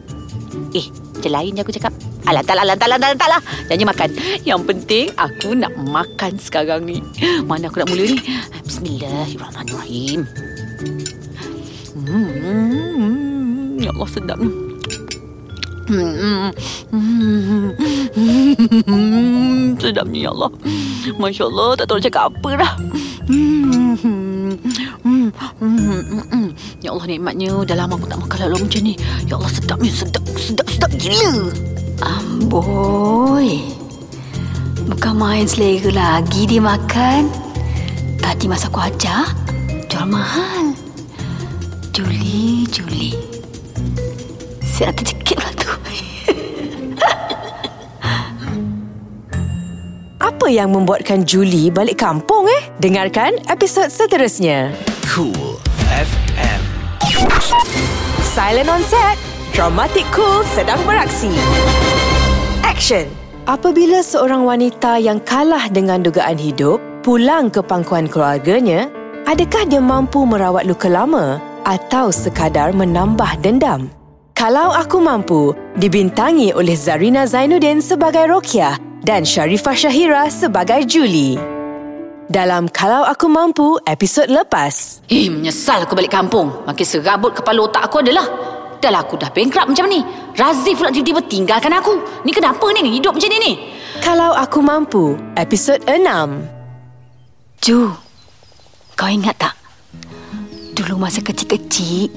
[0.75, 1.95] Eh, macam lain je aku cakap.
[2.27, 3.39] Alah, tak lah, tak lah, tak lah, tak lah.
[3.71, 4.11] Janji makan.
[4.43, 6.99] Yang penting, aku nak makan sekarang ni.
[7.47, 8.19] Mana aku nak mula ni?
[8.67, 10.27] Bismillahirrahmanirrahim.
[11.95, 14.51] Hmm, ya Allah, sedap ni.
[15.85, 16.49] Hmm,
[16.91, 17.71] hmm,
[19.79, 20.51] sedapnya ya Allah.
[21.15, 22.73] Masya Allah, tak tahu nak cakap apa dah.
[23.31, 24.59] Hmm,
[25.05, 25.29] hmm,
[25.61, 26.47] hmm, hmm, hmm.
[26.81, 28.93] Ya Allah nikmatnya Dah lama aku tak makan lalu macam ni
[29.29, 31.53] Ya Allah sedapnya Sedap Sedap sedap gila
[32.03, 33.71] Amboi.
[34.85, 37.31] Bukan main selera lagi dia makan.
[38.19, 39.31] Tadi masa aku ajak,
[39.87, 40.75] jual mahal.
[41.95, 43.15] Juli, Juli.
[44.75, 45.71] Nak tercekik lah tu.
[50.19, 52.69] Apa yang membuatkan Julie balik kampung eh?
[52.77, 54.94] Dengarkan episod seterusnya.
[55.05, 56.61] Cool FM.
[58.33, 59.15] Silent on set.
[59.53, 61.29] Dramatic Cool sedang beraksi.
[62.65, 63.05] Action.
[63.45, 68.89] Apabila seorang wanita yang kalah dengan dugaan hidup pulang ke pangkuan keluarganya,
[69.29, 71.37] adakah dia mampu merawat luka lama
[71.69, 73.93] atau sekadar menambah dendam?
[74.33, 81.54] Kalau Aku Mampu dibintangi oleh Zarina Zainuddin sebagai Rokia dan Sharifah Syahira sebagai Julie.
[82.25, 85.05] Dalam Kalau Aku Mampu episod lepas.
[85.13, 86.49] Eh, menyesal aku balik kampung.
[86.65, 88.25] Makin serabut kepala otak aku adalah
[88.81, 90.01] Dah lah aku dah bankrupt macam ni.
[90.37, 91.97] Razif pula tiba-tiba tinggalkan aku.
[92.25, 93.53] Ni kenapa ni hidup macam ni ni?
[94.01, 96.01] Kalau Aku Mampu episod 6.
[97.65, 97.89] Ju,
[98.93, 99.55] kau ingat tak?
[100.77, 102.13] Dulu masa kecil-kecil,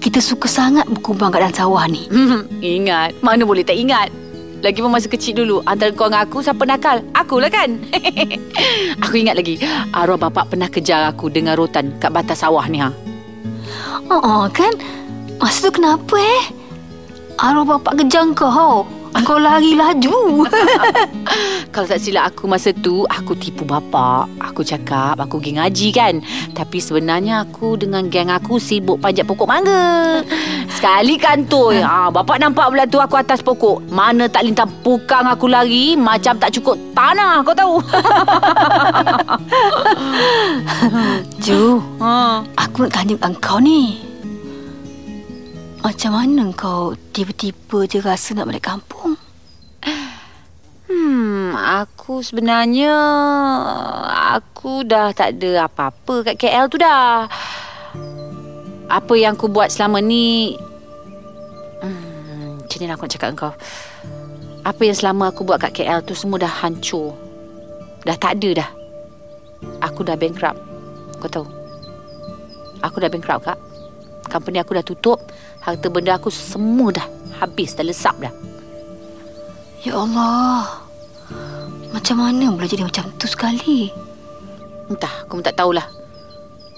[0.00, 2.08] kita suka sangat berkubang kat dalam sawah ni.
[2.08, 3.18] Hmm, ingat.
[3.20, 4.08] Mana boleh tak ingat?
[4.64, 7.04] Lagi pun masa kecil dulu Antara kau dengan aku Siapa nakal?
[7.12, 7.76] Akulah kan
[9.04, 9.60] Aku ingat lagi
[9.92, 12.88] Arwah bapak pernah kejar aku Dengan rotan Kat batas sawah ni ha.
[14.06, 14.70] Oh, kan?
[15.42, 16.42] Masa tu kenapa eh?
[17.36, 18.88] Arwah bapak kejar kau.
[19.24, 20.44] Kau lari laju.
[21.72, 24.24] Kalau tak silap aku masa tu Aku tipu bapak.
[24.40, 26.14] Aku cakap Aku pergi ngaji kan?
[26.56, 30.24] Tapi sebenarnya aku Dengan geng aku Sibuk panjat pokok mangga.
[30.72, 33.84] Sekali kantoi ha, Bapak nampak pula tu Aku atas pokok.
[33.92, 37.76] Mana tak lintang Pukang aku lari Macam tak cukup tanah Kau tahu.
[41.44, 42.40] Ju, ha.
[42.56, 44.05] aku nak tanya engkau ni.
[45.86, 49.14] Macam mana kau tiba-tiba je rasa nak balik kampung?
[50.86, 52.94] Hmm, aku sebenarnya
[54.34, 57.26] aku dah tak ada apa-apa kat KL tu dah.
[58.86, 60.54] Apa yang aku buat selama ni
[61.82, 63.54] hmm, macam mana aku nak cakap kau?
[64.62, 67.14] Apa yang selama aku buat kat KL tu semua dah hancur.
[68.02, 68.70] Dah tak ada dah.
[69.86, 70.58] Aku dah bankrupt.
[71.18, 71.46] Kau tahu?
[72.82, 73.58] Aku dah bankrupt, Kak.
[74.26, 75.18] Company aku dah tutup.
[75.66, 77.06] Harta benda aku semua dah
[77.42, 78.30] habis, dah lesap dah.
[79.82, 80.86] Ya Allah.
[81.90, 83.90] Macam mana boleh jadi macam tu sekali?
[84.86, 85.90] Entah, aku pun tak tahulah.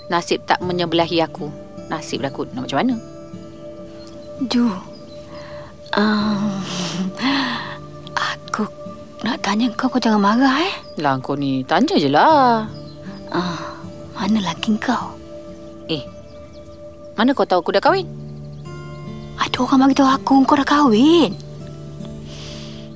[0.08, 1.52] Nasib tak menyebelahi aku.
[1.92, 2.94] Nasib aku nak macam mana?
[4.48, 4.72] Ju.
[5.92, 6.64] Um,
[8.16, 8.64] aku
[9.20, 10.74] nak tanya kau kau jangan marah eh.
[10.96, 12.64] Lah kau ni tanya je lah.
[13.28, 13.76] Ah,
[14.16, 15.12] mana laki kau?
[15.92, 16.04] Eh,
[17.16, 18.08] mana kau tahu aku dah kahwin?
[19.38, 21.30] Ada orang bagi tahu aku kau dah kahwin.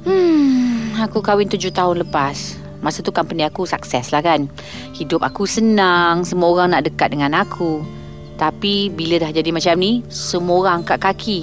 [0.02, 2.58] Hmm, aku kahwin tujuh tahun lepas.
[2.82, 4.50] Masa tu company aku sukses lah kan.
[4.90, 7.86] Hidup aku senang, semua orang nak dekat dengan aku.
[8.34, 11.38] Tapi bila dah jadi macam ni, semua orang angkat kaki.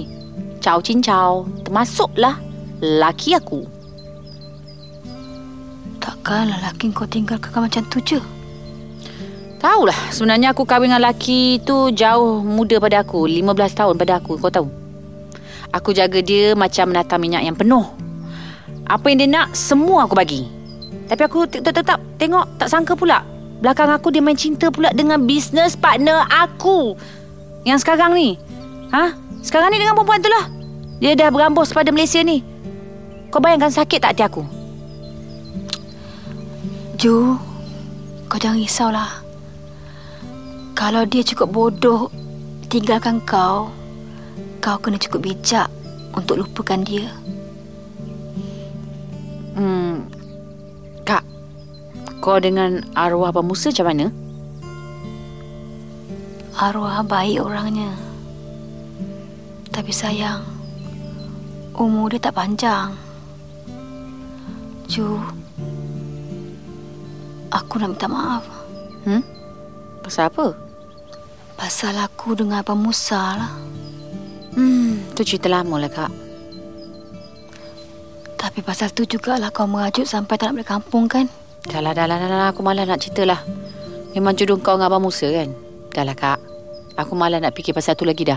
[0.60, 2.36] Ciao cincau, termasuklah
[2.84, 3.64] laki aku.
[5.96, 8.20] Takkan lelaki kau tinggal kekal macam tu je?
[9.60, 13.24] Tahulah, sebenarnya aku kahwin dengan laki tu jauh muda pada aku.
[13.24, 14.79] 15 tahun pada aku, kau tahu.
[15.70, 17.86] Aku jaga dia macam menata minyak yang penuh.
[18.90, 20.50] Apa yang dia nak, semua aku bagi.
[21.06, 23.22] Tapi aku tetap tengok, tak sangka pula.
[23.62, 26.98] Belakang aku dia main cinta pula dengan business partner aku.
[27.62, 28.34] Yang sekarang ni.
[28.90, 29.14] Ha?
[29.46, 30.50] Sekarang ni dengan perempuan tu lah.
[30.98, 32.42] Dia dah berambus pada Malaysia ni.
[33.30, 34.42] Kau bayangkan sakit tak hati aku?
[36.98, 37.38] Ju,
[38.26, 39.10] kau jangan risaulah.
[40.74, 42.10] Kalau dia cukup bodoh
[42.66, 43.70] tinggalkan kau,
[44.60, 45.72] kau kena cukup bijak
[46.12, 47.08] untuk lupakan dia.
[49.56, 50.04] Hmm,
[51.08, 51.24] Kak,
[52.20, 54.06] kau dengan arwah Abang Musa macam mana?
[56.60, 57.88] Arwah baik orangnya.
[59.72, 60.44] Tapi sayang,
[61.72, 62.92] umur dia tak panjang.
[64.92, 65.16] Ju,
[67.48, 68.44] aku nak minta maaf.
[69.08, 69.24] Hmm?
[70.04, 70.52] Pasal apa?
[71.56, 73.69] Pasal aku dengan Abang Musa lah.
[74.60, 76.12] Hmm, tu cerita lama lah, Kak.
[78.36, 81.32] Tapi pasal tu jugalah kau merajuk sampai tak nak balik kampung kan?
[81.64, 82.48] Dah lah, dah lah, dah lah.
[82.52, 83.40] Aku malas nak cerita lah.
[84.12, 85.48] Memang jodoh kau dengan Abang Musa kan?
[85.96, 86.44] Dah lah, Kak.
[87.00, 88.36] Aku malas nak fikir pasal tu lagi dah.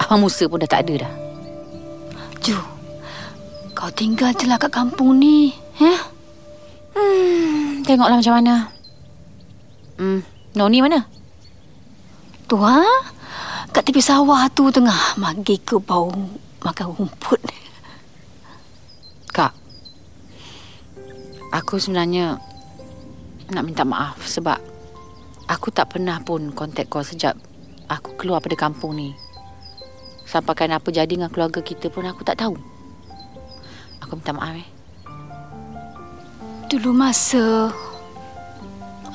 [0.00, 1.12] Abang Musa pun dah tak ada dah.
[2.40, 2.56] Ju,
[3.76, 5.52] kau tinggal je lah kat kampung ni.
[5.84, 6.00] Eh?
[6.96, 8.54] Hmm, tengoklah macam mana.
[10.00, 10.24] Hmm,
[10.56, 11.04] Noni mana?
[12.48, 12.80] Tu ha?
[13.72, 16.12] Kat tepi sawah tu tengah magi ke bau
[16.60, 17.40] makan rumput.
[19.32, 19.56] Kak,
[21.48, 22.36] aku sebenarnya
[23.48, 24.60] nak minta maaf sebab
[25.48, 27.32] aku tak pernah pun kontak kau sejak
[27.88, 29.16] aku keluar pada kampung ni.
[30.28, 32.52] Sampaikan apa jadi dengan keluarga kita pun aku tak tahu.
[34.04, 34.68] Aku minta maaf eh.
[36.68, 37.72] Dulu masa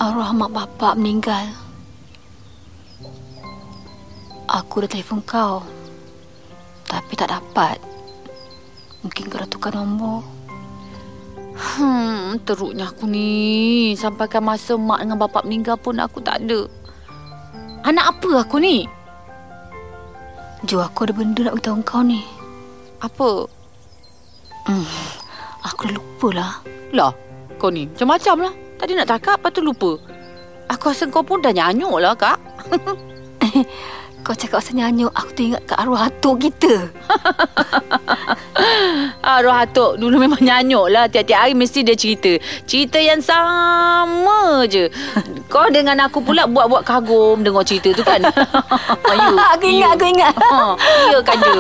[0.02, 1.46] arwah mak bapak meninggal,
[4.48, 5.62] aku dah telefon kau.
[6.88, 7.78] Tapi tak dapat.
[9.04, 10.24] Mungkin kau dah tukar nombor.
[11.58, 13.94] Hmm, teruknya aku ni.
[14.00, 16.66] Sampaikan masa mak dengan bapak meninggal pun aku tak ada.
[17.84, 18.88] Anak apa aku ni?
[20.66, 22.26] Ju, aku ada benda nak beritahu kau ni.
[23.04, 23.46] Apa?
[24.66, 24.88] Hmm,
[25.64, 26.54] aku dah lupa lah.
[26.92, 27.14] Lah,
[27.62, 28.54] kau ni macam-macam lah.
[28.78, 29.98] Tadi nak cakap, lepas tu lupa.
[30.68, 32.38] Aku rasa kau pun dah nyanyuk lah, Kak.
[34.28, 36.84] Kau cakap pasal nyanyuk, aku teringat ke arwah atuk kita.
[39.24, 41.08] Arwah Atok dulu memang nyanyuk lah.
[41.08, 42.36] Tiap-tiap hari mesti dia cerita.
[42.68, 44.92] Cerita yang sama je.
[45.48, 48.28] Kau dengan aku pula buat-buat kagum Dengar cerita tu kan you,
[49.56, 50.36] Aku ingat, aku ingat.
[50.36, 50.76] Ha,
[51.16, 51.52] Ya kan je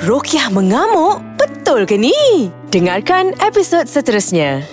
[0.00, 1.20] Rokiah mengamuk?
[1.36, 2.48] Betul ke ni?
[2.72, 4.64] Dengarkan episod seterusnya.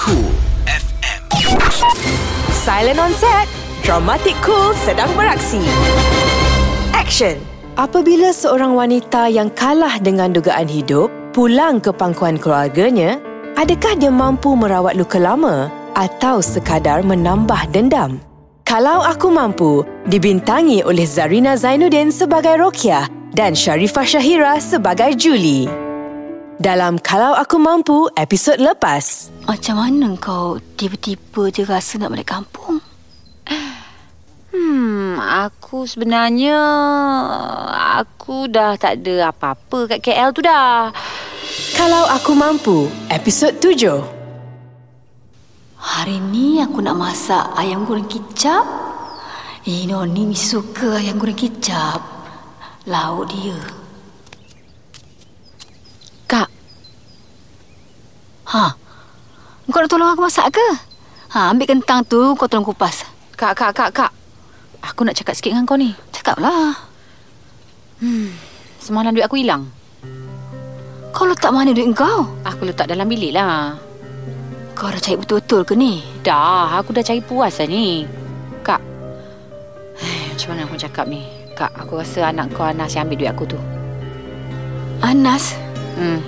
[0.00, 0.32] Cool
[0.64, 1.20] FM.
[2.64, 3.63] Silent on set.
[3.84, 5.60] Dramatic Cool sedang beraksi.
[6.96, 7.36] Action.
[7.76, 13.20] Apabila seorang wanita yang kalah dengan dugaan hidup pulang ke pangkuan keluarganya,
[13.60, 18.24] adakah dia mampu merawat luka lama atau sekadar menambah dendam?
[18.64, 23.04] Kalau Aku Mampu dibintangi oleh Zarina Zainuddin sebagai Rokia
[23.36, 25.68] dan Sharifah Syahira sebagai Julie.
[26.56, 32.80] Dalam Kalau Aku Mampu episod lepas, Macam mana kau tiba-tiba je rasa nak balik kampung?
[34.54, 36.54] Hmm, aku sebenarnya
[37.98, 40.94] aku dah tak ada apa-apa kat KL tu dah.
[41.74, 43.98] Kalau Aku Mampu episod tujuh.
[45.74, 48.62] Hari ni aku nak masak ayam goreng kicap.
[49.66, 51.98] Eh, Noni mesti suka ayam goreng kicap.
[52.86, 53.58] Lauk dia.
[56.30, 56.46] Kak,
[58.54, 58.66] Ha?
[59.66, 60.68] Kau nak tolong aku masak ke?
[61.34, 63.02] Ha, ambil kentang tu kau tolong kupas.
[63.34, 64.14] kak, kak, kak, kak.
[64.84, 65.96] Aku nak cakap sikit dengan kau ni.
[66.12, 66.76] Cakaplah.
[68.84, 69.64] Semalam duit aku hilang.
[71.14, 72.28] Kau letak mana duit kau?
[72.44, 73.80] Aku letak dalam bilik lah.
[74.74, 76.02] Kau dah cari betul-betul ke ni?
[76.26, 78.02] Dah, aku dah cari puas dah ni.
[78.66, 78.82] Kak,
[80.34, 81.22] macam mana aku cakap ni?
[81.54, 83.58] Kak, aku rasa anak kau Anas yang ambil duit aku tu.
[85.00, 85.54] Anas?
[85.94, 86.18] Hmm.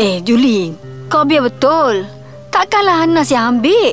[0.00, 0.72] Eh, Julie.
[1.12, 2.08] Kau biar betul.
[2.48, 3.92] Takkanlah Anas yang ambil.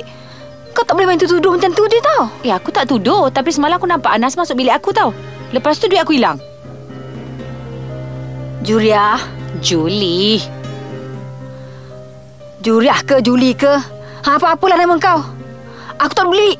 [0.70, 2.30] Kau tak boleh main tuduh macam tu dia tau.
[2.46, 3.26] Eh, aku tak tuduh.
[3.30, 5.10] Tapi semalam aku nampak Anas masuk bilik aku tau.
[5.50, 6.38] Lepas tu duit aku hilang.
[8.62, 9.18] Julia.
[9.58, 10.38] Julie.
[12.60, 13.72] Juriah ke Julie ke?
[14.20, 15.20] Ha, apa-apalah nama kau.
[15.96, 16.54] Aku tak beli.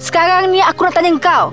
[0.00, 1.52] Sekarang ni aku nak tanya kau.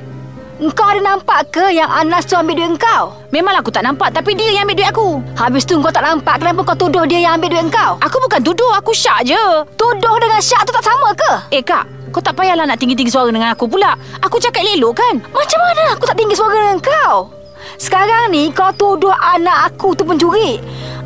[0.58, 3.14] Kau ada nampak ke yang Anas tu ambil duit kau?
[3.30, 5.22] Memanglah aku tak nampak tapi dia yang ambil duit aku.
[5.38, 7.94] Habis tu kau tak nampak kenapa kau tuduh dia yang ambil duit kau?
[8.02, 9.44] Aku bukan tuduh, aku syak je.
[9.78, 11.32] Tuduh dengan syak tu tak sama ke?
[11.54, 13.94] Eh kak, kau tak payahlah nak tinggi-tinggi suara dengan aku pula.
[14.26, 15.22] Aku cakap elok kan?
[15.30, 17.30] Macam mana aku tak tinggi suara dengan kau?
[17.78, 20.58] Sekarang ni kau tuduh anak aku tu pencuri.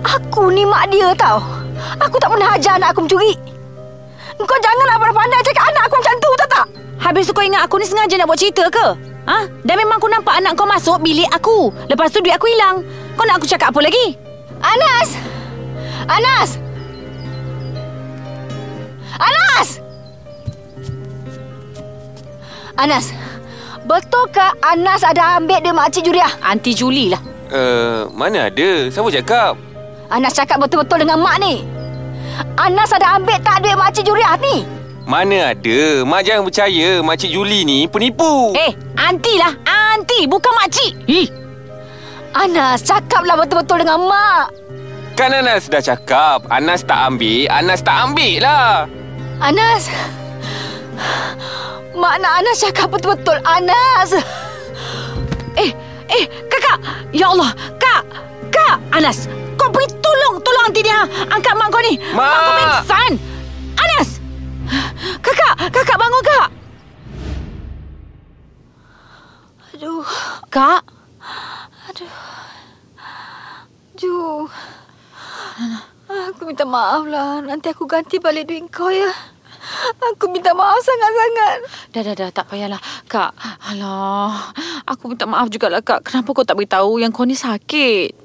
[0.07, 1.43] Aku ni mak dia tau.
[1.99, 3.35] Aku tak pernah ajar anak aku mencuri.
[4.39, 6.65] Kau janganlah pandai-pandai cakap anak aku macam tu, tak tak?
[7.01, 8.87] Habis tu kau ingat aku ni sengaja nak buat cerita ke?
[9.27, 9.37] Ha?
[9.65, 11.73] Dan memang aku nampak anak kau masuk bilik aku.
[11.89, 12.85] Lepas tu duit aku hilang.
[13.17, 14.17] Kau nak aku cakap apa lagi?
[14.61, 15.09] Anas!
[16.05, 16.49] Anas!
[19.17, 19.67] Anas!
[22.79, 23.13] Anas,
[23.85, 26.33] betulkah Anas ada ambil dia makcik Juriah?
[26.41, 27.21] Aunty Julie lah.
[27.51, 28.89] Uh, mana ada?
[28.89, 29.53] Siapa cakap?
[30.09, 31.61] Anas cakap betul-betul dengan mak ni.
[32.55, 34.63] Anas ada ambil tak duit makcik Juriah ni?
[35.01, 36.05] Mana ada?
[36.05, 38.53] Mak jangan percaya Makcik Julie ni penipu.
[38.53, 39.51] Eh, aunty lah.
[39.65, 40.93] Aunty, bukan makcik.
[41.09, 41.27] Ih,
[42.31, 44.55] Anas, cakaplah betul-betul dengan mak.
[45.19, 48.87] Kan Anas dah cakap Anas tak ambil Anas tak ambil lah
[49.43, 49.91] Anas.
[51.91, 53.35] Mak nak Anas cakap betul-betul.
[53.43, 54.15] Anas.
[55.59, 55.71] eh,
[56.07, 56.77] eh, kakak.
[57.11, 58.07] Ya Allah, kak.
[58.47, 59.27] Kak, Anas.
[59.81, 60.93] Pergi tolong, tolong aunty dia.
[60.93, 61.03] ha.
[61.33, 61.97] Angkat mak kau ni.
[62.13, 62.21] Mak!
[62.21, 63.11] Mak kau pingsan.
[63.81, 64.09] Anas.
[65.25, 66.47] Kakak, kakak bangun kak.
[69.73, 70.05] Aduh,
[70.53, 70.81] Kak,
[73.97, 74.45] Ju.
[76.05, 77.41] Aku minta maaf lah.
[77.41, 79.09] Nanti aku ganti balik duit kau ya.
[80.13, 81.57] Aku minta maaf sangat-sangat.
[81.89, 82.29] Dah, dah, dah.
[82.29, 82.77] Tak payahlah.
[83.09, 83.33] Kak,
[83.65, 84.53] alah.
[84.85, 86.05] Aku minta maaf jugalah, Kak.
[86.05, 88.20] Kenapa kau tak beritahu yang kau ni sakit?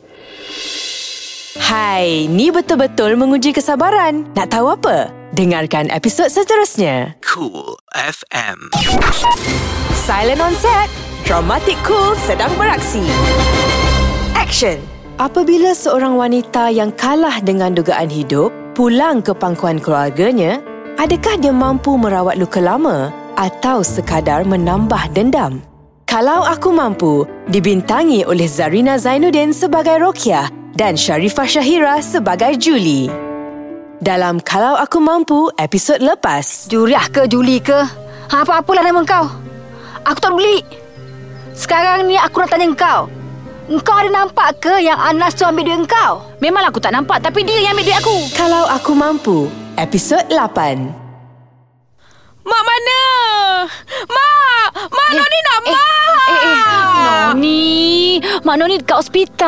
[1.57, 4.29] Hai, ni betul-betul menguji kesabaran.
[4.37, 5.09] Nak tahu apa?
[5.33, 7.17] Dengarkan episod seterusnya.
[7.25, 8.69] Cool FM.
[9.97, 10.93] Silent on set.
[11.25, 13.03] Dramatic Cool sedang beraksi.
[14.37, 14.77] Action.
[15.17, 20.61] Apabila seorang wanita yang kalah dengan dugaan hidup pulang ke pangkuan keluarganya,
[21.01, 23.09] adakah dia mampu merawat luka lama
[23.41, 25.65] atau sekadar menambah dendam?
[26.07, 30.47] Kalau Aku Mampu dibintangi oleh Zarina Zainuddin sebagai Rokia
[30.77, 33.09] dan Sharifah Syahira sebagai Julie.
[33.97, 37.81] Dalam Kalau Aku Mampu episod lepas, Juriah ke Julie ke?
[38.29, 39.25] Ha, apa-apalah nama kau.
[40.05, 40.61] Aku tak beli.
[41.57, 43.09] Sekarang ni aku nak tanya kau.
[43.83, 46.23] Kau ada nampak ke yang Anas tu ambil duit kau?
[46.45, 48.17] Memanglah aku tak nampak tapi dia yang ambil duit aku.
[48.37, 49.49] Kalau Aku Mampu
[49.81, 50.37] episod 8.
[52.47, 53.01] Mak mana?
[54.07, 54.69] Mak!
[54.93, 56.29] Mak eh, Noni nak eh, mak!
[56.31, 56.76] Eh, eh,
[57.07, 59.47] Noni Mak Noni dekat hospital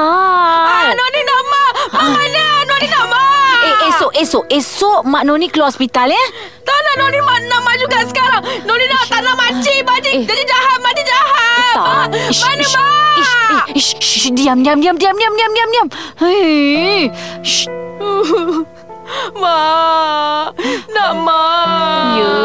[0.70, 2.10] ah, Noni nak mak Mak ah.
[2.14, 6.24] mana Noni nak mak eh, Esok esok Esok Mak Noni keluar hospital ya
[6.62, 10.22] Tak nak Noni mak nak mak juga sekarang Noni nak tak nak makcik Makcik eh.
[10.22, 11.26] jadi jahat Makcik jahat
[11.58, 15.16] eh, Ma, ah, ish, Mana ish, mak ish, eh, ish, ish, diam diam diam diam
[15.18, 15.88] diam diam diam diam.
[16.22, 17.10] Hei.
[17.10, 17.42] Ah.
[17.42, 17.66] Shh.
[19.36, 20.56] Mak.
[20.92, 22.08] Nak mak.
[22.18, 22.36] Ya.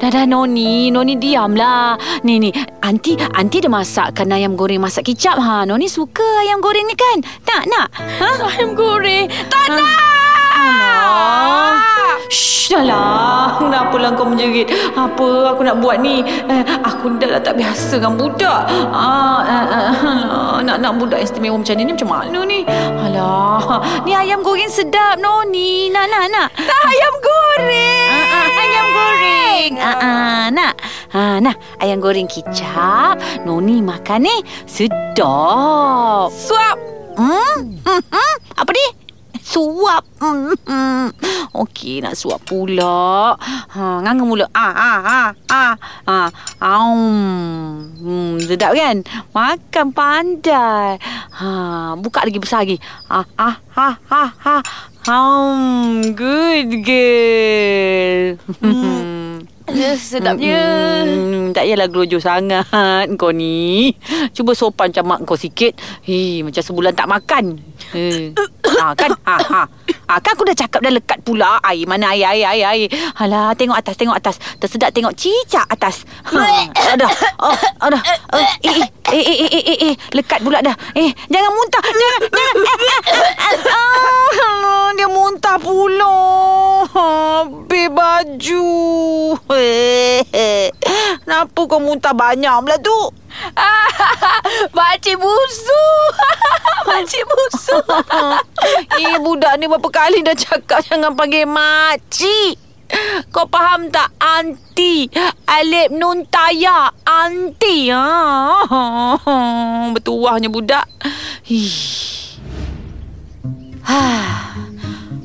[0.00, 1.96] Dah dah Noni, Noni diamlah.
[2.26, 2.50] Ni ni,
[2.84, 5.64] anti anti dah masakkan ayam goreng masak kicap ha.
[5.64, 7.24] Noni suka ayam goreng ni kan?
[7.46, 7.88] Tak nak?
[7.96, 8.30] Ha?
[8.52, 9.28] Ayam goreng.
[9.48, 9.76] Tak Ha.
[9.80, 9.88] nak.
[10.54, 12.03] Alah.
[12.34, 13.54] Shh, dah lah.
[13.62, 14.66] Kenapalah kau menjerit?
[14.98, 16.26] Apa aku nak buat ni?
[16.26, 18.66] Eh, aku dah lah tak biasa dengan budak.
[18.90, 22.66] Ah, alah, nak nak budak istimewa macam ni ni macam mana ni?
[22.98, 25.94] Alah, ni ayam goreng sedap Noni.
[25.94, 26.48] Nak nak nak.
[26.58, 28.10] Tak ayam goreng.
[28.10, 29.72] Ah, ah, ayam goreng.
[29.78, 30.74] Ah, ah, nak.
[31.14, 33.14] Ah, nah, ayam goreng kicap.
[33.46, 36.34] Noni makan ni sedap.
[36.34, 36.74] Suap.
[37.14, 37.78] Hmm?
[37.86, 38.34] hmm, hmm.
[38.58, 39.03] Apa ni?
[39.44, 40.08] Suap.
[40.24, 41.12] Hmm, hmm.
[41.52, 43.36] Okey, nak suap pula.
[43.76, 44.48] Ha, nganga mula.
[44.56, 45.72] Ah, ah, ah, ah.
[46.08, 46.28] Ah,
[46.64, 47.84] aum.
[48.00, 49.04] Hmm, sedap kan?
[49.36, 50.96] Makan pandai.
[51.36, 52.80] Ha, buka lagi besar lagi.
[53.12, 54.56] Ah, ah, ha, ha, ha.
[55.04, 58.40] Um, good girl.
[58.64, 59.44] Hmm.
[59.72, 60.60] Ya, sedapnya.
[61.08, 62.68] Hmm, tak payahlah gelojoh sangat
[63.16, 63.96] kau ni.
[64.36, 65.72] Cuba sopan macam mak kau sikit.
[66.04, 67.64] Hei, macam sebulan tak makan.
[68.68, 69.10] Ha, kan?
[69.24, 69.62] Ha, ha.
[70.08, 71.58] Ha, kan aku dah cakap dah lekat pula.
[71.64, 72.88] Air mana air, air, air, air.
[73.18, 74.36] Alah, tengok atas, tengok atas.
[74.60, 76.04] Tersedak tengok cicak atas.
[76.30, 77.10] Ha, adah.
[77.40, 78.02] Oh, adah.
[78.32, 78.78] Oh, eh, eh,
[79.10, 80.74] eh, eh, eh, eh, eh, lekat pula dah.
[80.96, 81.82] Eh, jangan muntah.
[81.84, 82.56] Jangan, jangan.
[83.68, 86.16] Ah, dia muntah pula.
[86.88, 88.68] Habis baju.
[91.24, 92.98] Kenapa kau muntah banyak pula tu?
[94.76, 95.84] Makcik busu.
[96.88, 97.76] Makcik busu.
[98.94, 102.58] eh, budak ni berapa kali dah cakap jangan panggil makcik.
[103.30, 104.10] Kau faham tak?
[104.18, 105.06] Anti.
[105.46, 106.90] Alip nun taya.
[107.06, 107.94] Anti.
[107.94, 108.04] Ha.
[109.94, 110.86] Bertuahnya budak.
[111.46, 112.38] Ih.
[113.86, 114.02] Ha.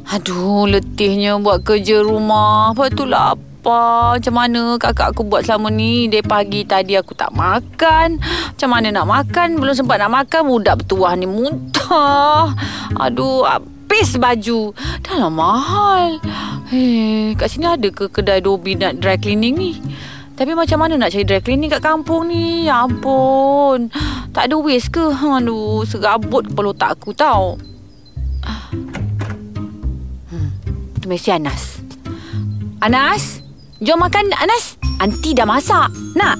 [0.10, 2.74] Aduh, letihnya buat kerja rumah.
[2.74, 4.18] Lepas tu lapar.
[4.18, 6.10] Macam mana kakak aku buat selama ni?
[6.10, 8.18] Dari pagi tadi aku tak makan.
[8.22, 9.62] Macam mana nak makan?
[9.62, 10.50] Belum sempat nak makan.
[10.50, 12.58] Budak bertuah ni muntah.
[12.98, 13.46] Aduh,
[13.90, 14.70] habis baju.
[15.02, 16.22] Dah lah mahal.
[16.70, 19.82] Hei, kat sini ada ke kedai Dobi nak dry cleaning ni?
[20.38, 22.70] Tapi macam mana nak cari dry cleaning kat kampung ni?
[22.70, 23.90] Ya ampun.
[24.30, 25.10] Tak ada waste ke?
[25.10, 27.58] Aduh, serabut kepala otak aku tau.
[31.02, 31.82] Tu mesti Anas.
[32.86, 33.42] Anas?
[33.82, 34.78] Jom makan Anas.
[35.02, 35.90] Anti dah masak.
[36.14, 36.38] Nak?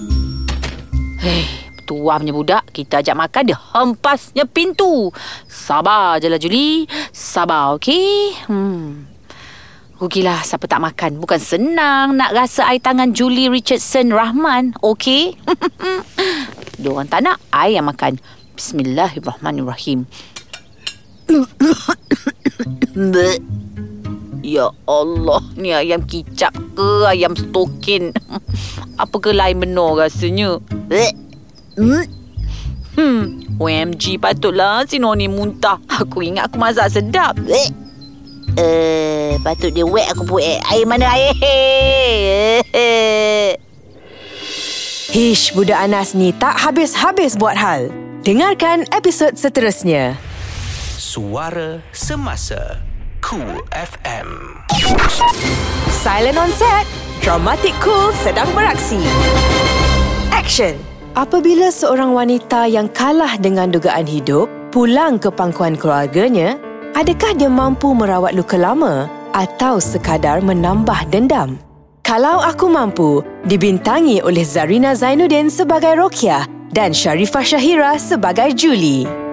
[1.18, 1.50] Hei,
[1.90, 2.70] tua punya budak.
[2.70, 5.10] Kita ajak makan dia hempasnya pintu.
[5.50, 6.86] Sabar je lah Julie.
[7.10, 8.38] Sabar, okey?
[8.46, 9.10] Hmm.
[9.98, 11.18] Rugilah siapa tak makan.
[11.18, 14.78] Bukan senang nak rasa air tangan Julie Richardson Rahman.
[14.86, 15.34] Okey?
[16.80, 18.22] Diorang tak nak, I yang makan.
[18.54, 20.06] Bismillahirrahmanirrahim.
[24.50, 28.10] Ya Allah, ni ayam kicap ke ayam stokin?
[29.04, 30.58] Apa ke lain benar rasanya?
[31.80, 32.04] Hmm.
[33.00, 35.80] Hmm, OMG patutlah si Noni muntah.
[35.88, 37.40] Aku ingat aku masak sedap.
[38.60, 40.60] Eh, patut dia wet aku pun eh.
[40.76, 41.32] Air mana air?
[45.16, 47.88] Hish, budak Anas ni tak habis-habis buat hal.
[48.28, 50.20] Dengarkan episod seterusnya.
[51.00, 52.84] Suara Semasa
[53.24, 54.60] Cool FM
[55.90, 56.84] Silent on set.
[57.24, 59.00] Dramatic Cool sedang beraksi.
[60.36, 60.89] Action.
[61.18, 66.54] Apabila seorang wanita yang kalah dengan dugaan hidup pulang ke pangkuan keluarganya,
[66.94, 71.58] adakah dia mampu merawat luka lama atau sekadar menambah dendam?
[72.06, 79.29] Kalau Aku Mampu dibintangi oleh Zarina Zainuddin sebagai Rokiah dan Sharifah Syahira sebagai Julie.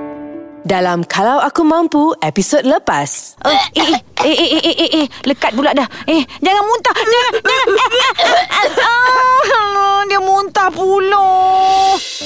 [0.66, 3.38] Dalam Kalau Aku Mampu episod lepas.
[3.46, 5.86] Eh, eh, eh, eh, eh, eh, eh, eh, lekat pula dah.
[6.10, 6.96] Eh, jangan muntah.
[7.06, 7.68] Jangan, jangan.
[8.82, 11.22] Ah, dia muntah pula.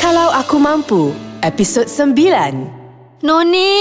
[0.01, 1.12] Kalau Aku Mampu
[1.45, 3.20] episod 9.
[3.20, 3.76] Noni,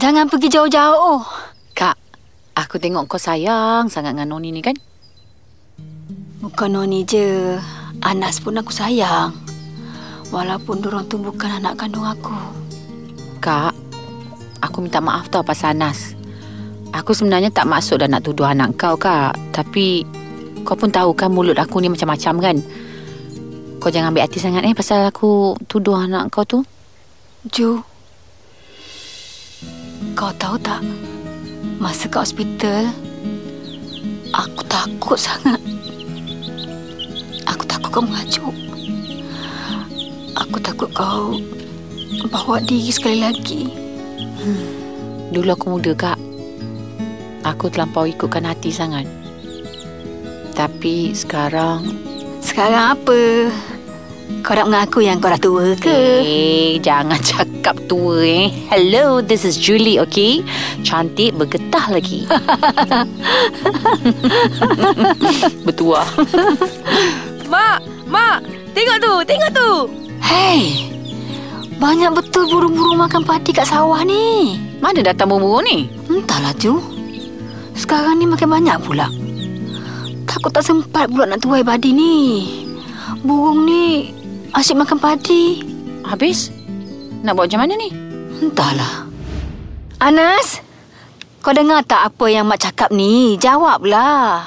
[0.00, 1.20] jangan pergi jauh-jauh.
[1.76, 2.00] Kak,
[2.56, 4.80] aku tengok kau sayang sangat dengan Noni ni kan?
[6.40, 7.60] Bukan Noni je,
[8.00, 9.36] Anas pun aku sayang.
[10.32, 12.32] Walaupun diorang tu bukan anak kandung aku.
[13.42, 13.74] Kak,
[14.62, 16.14] aku minta maaf tau pasal Anas.
[16.94, 19.34] Aku sebenarnya tak maksud dah nak tuduh anak kau, Kak.
[19.50, 20.06] Tapi
[20.62, 22.56] kau pun tahu kan mulut aku ni macam-macam kan?
[23.82, 26.62] Kau jangan ambil hati sangat eh pasal aku tuduh anak kau tu.
[27.50, 27.82] Ju,
[30.14, 30.78] kau tahu tak?
[31.82, 32.94] Masa kat hospital,
[34.32, 35.58] Aku takut sangat.
[37.42, 38.54] Aku takut kau mengajuk.
[40.38, 41.36] Aku takut kau
[42.30, 43.62] bawa diri sekali lagi.
[45.32, 46.18] Dulu aku muda, Kak.
[47.42, 49.06] Aku terlampau ikutkan hati sangat.
[50.52, 52.12] Tapi sekarang...
[52.42, 53.50] Sekarang apa?
[54.42, 55.98] Kau nak mengaku yang kau dah tua ke?
[56.22, 58.50] Eh, jangan cakap tua eh.
[58.70, 60.42] Hello, this is Julie, okay?
[60.82, 62.26] Cantik, bergetah lagi.
[65.66, 66.08] Bertuah.
[67.52, 68.40] Mak, mak,
[68.72, 69.70] tengok tu, tengok tu.
[70.24, 70.88] Hei,
[71.82, 74.54] banyak betul burung-burung makan padi kat sawah ni.
[74.78, 75.90] Mana datang burung ni?
[76.06, 76.78] Entahlah, Ju.
[77.74, 79.10] Sekarang ni makin banyak pula.
[80.22, 82.14] Takut tak sempat pula nak tuai padi ni.
[83.26, 84.14] Burung ni
[84.54, 85.58] asyik makan padi.
[86.06, 86.54] Habis?
[87.26, 87.90] Nak buat macam mana ni?
[88.38, 89.10] Entahlah.
[89.98, 90.62] Anas,
[91.42, 93.34] kau dengar tak apa yang Mak cakap ni?
[93.42, 94.46] Jawablah.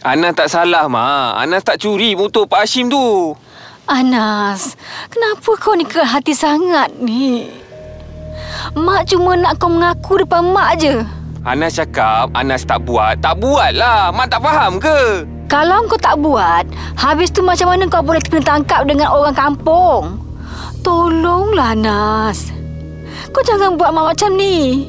[0.00, 1.44] Anas tak salah, Mak.
[1.44, 3.36] Anas tak curi motor Pak Hashim tu.
[3.90, 4.78] Anas,
[5.10, 7.50] kenapa kau ni keras hati sangat ni?
[8.78, 11.02] Mak cuma nak kau mengaku depan Mak je.
[11.42, 13.18] Anas cakap Anas tak buat.
[13.18, 14.14] Tak buat lah.
[14.14, 15.26] Mak tak faham ke?
[15.50, 16.62] Kalau kau tak buat,
[16.94, 20.22] habis tu macam mana kau boleh kena tangkap dengan orang kampung?
[20.86, 22.54] Tolonglah, Anas.
[23.34, 24.86] Kau jangan buat mak macam ni.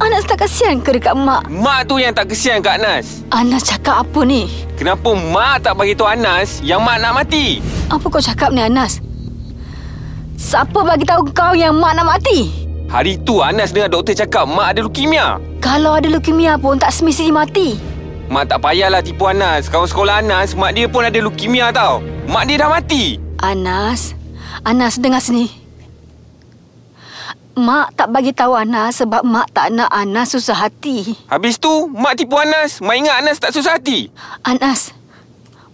[0.00, 1.44] Anas tak kasihan ke dekat mak?
[1.52, 3.20] Mak tu yang tak kesian kat Anas.
[3.28, 4.48] Anas cakap apa ni?
[4.80, 7.60] Kenapa Mak tak bagi tahu Anas yang Mak nak mati?
[7.92, 9.04] Apa kau cakap ni, Anas?
[10.40, 12.48] Siapa bagi tahu kau yang mak nak mati?
[12.88, 15.36] Hari tu Anas dengar doktor cakap Mak ada leukemia.
[15.60, 17.76] Kalau ada leukemia pun tak semestinya mati.
[18.32, 19.68] Mak tak payahlah tipu Anas.
[19.68, 22.00] Kawan sekolah Anas, mak dia pun ada leukemia tau.
[22.24, 23.20] Mak dia dah mati.
[23.36, 24.16] Anas,
[24.64, 25.59] Anas dengar sini.
[27.60, 31.12] Mak tak bagi tahu Anas sebab mak tak nak Anas susah hati.
[31.28, 32.80] Habis tu, mak tipu Anas.
[32.80, 34.08] Mak ingat Anas tak susah hati.
[34.40, 34.96] Anas,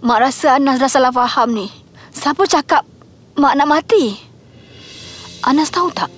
[0.03, 1.71] mak rasa Anas dah salah faham ni.
[2.11, 2.83] Siapa cakap
[3.39, 4.19] mak nak mati?
[5.47, 6.11] Anas tahu tak?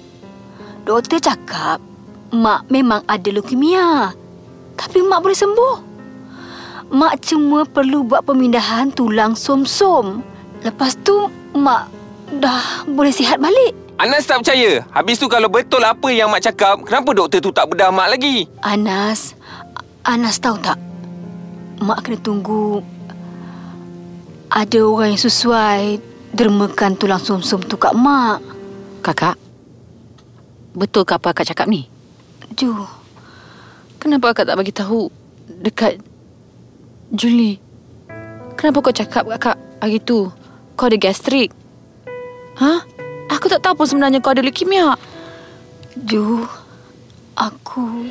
[0.89, 1.85] Doktor cakap
[2.33, 4.17] mak memang ada leukemia.
[4.73, 5.77] Tapi mak boleh sembuh.
[6.97, 10.25] Mak cuma perlu buat pemindahan tulang som-som.
[10.65, 11.93] Lepas tu mak
[12.41, 13.88] dah boleh sihat balik.
[13.99, 14.87] Anas tak percaya.
[14.95, 18.47] Habis tu kalau betul apa yang mak cakap, kenapa doktor tu tak bedah mak lagi?
[18.63, 19.35] Anas,
[20.07, 20.79] Anas tahu tak?
[21.83, 22.79] Mak kena tunggu
[24.55, 25.99] ada orang yang sesuai
[26.31, 28.39] dermakan tulang som-som tu kat mak.
[29.03, 29.35] Kakak,
[30.79, 31.91] betul ke apa akak cakap ni?
[32.55, 32.71] Ju,
[33.99, 35.11] Kenapa akak tak bagi tahu
[35.59, 35.99] dekat
[37.11, 37.59] Julie?
[38.55, 40.31] Kenapa kau cakap kakak hari tu
[40.79, 41.51] kau ada gastrik?
[42.63, 42.98] Ha?
[43.29, 44.97] Aku tak tahu pun sebenarnya kau ada leukemia.
[46.09, 46.49] Ju,
[47.37, 48.09] aku...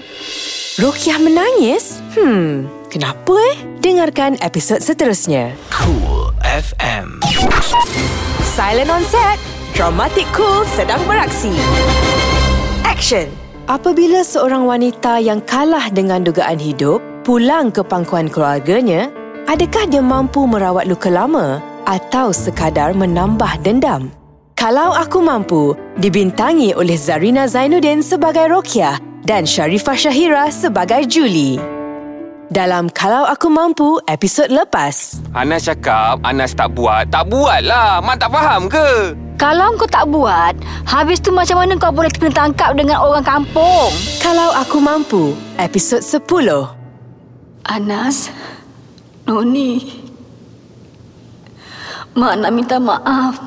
[0.78, 2.06] Rokiah menangis?
[2.14, 3.58] Hmm, kenapa eh?
[3.82, 5.58] Dengarkan episod seterusnya.
[5.74, 7.18] Cool FM.
[8.46, 9.42] Silent on set.
[9.74, 11.50] Dramatic Cool sedang beraksi.
[12.86, 13.26] Action.
[13.66, 19.10] Apabila seorang wanita yang kalah dengan dugaan hidup pulang ke pangkuan keluarganya,
[19.50, 21.60] adakah dia mampu merawat luka lama
[21.90, 24.14] atau sekadar menambah dendam?
[24.58, 31.62] Kalau Aku Mampu dibintangi oleh Zarina Zainuddin sebagai Rokiah dan Sharifah Syahira sebagai Julie.
[32.50, 37.06] Dalam Kalau Aku Mampu episod lepas, Anas cakap Anas tak buat.
[37.14, 38.02] Tak buat lah.
[38.02, 39.14] Mak tak faham ke?
[39.38, 40.58] Kalau kau tak buat,
[40.90, 43.94] habis tu macam mana kau boleh kena tangkap dengan orang kampung?
[44.26, 46.26] Kalau Aku Mampu episod 10.
[47.62, 48.34] Anas,
[49.30, 50.02] Noni,
[52.18, 53.47] Mak nak minta maaf.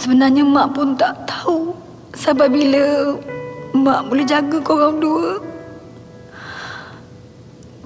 [0.00, 1.76] Sebenarnya Mak pun tak tahu
[2.16, 3.12] sampai bila
[3.76, 5.36] Mak boleh jaga korang dua.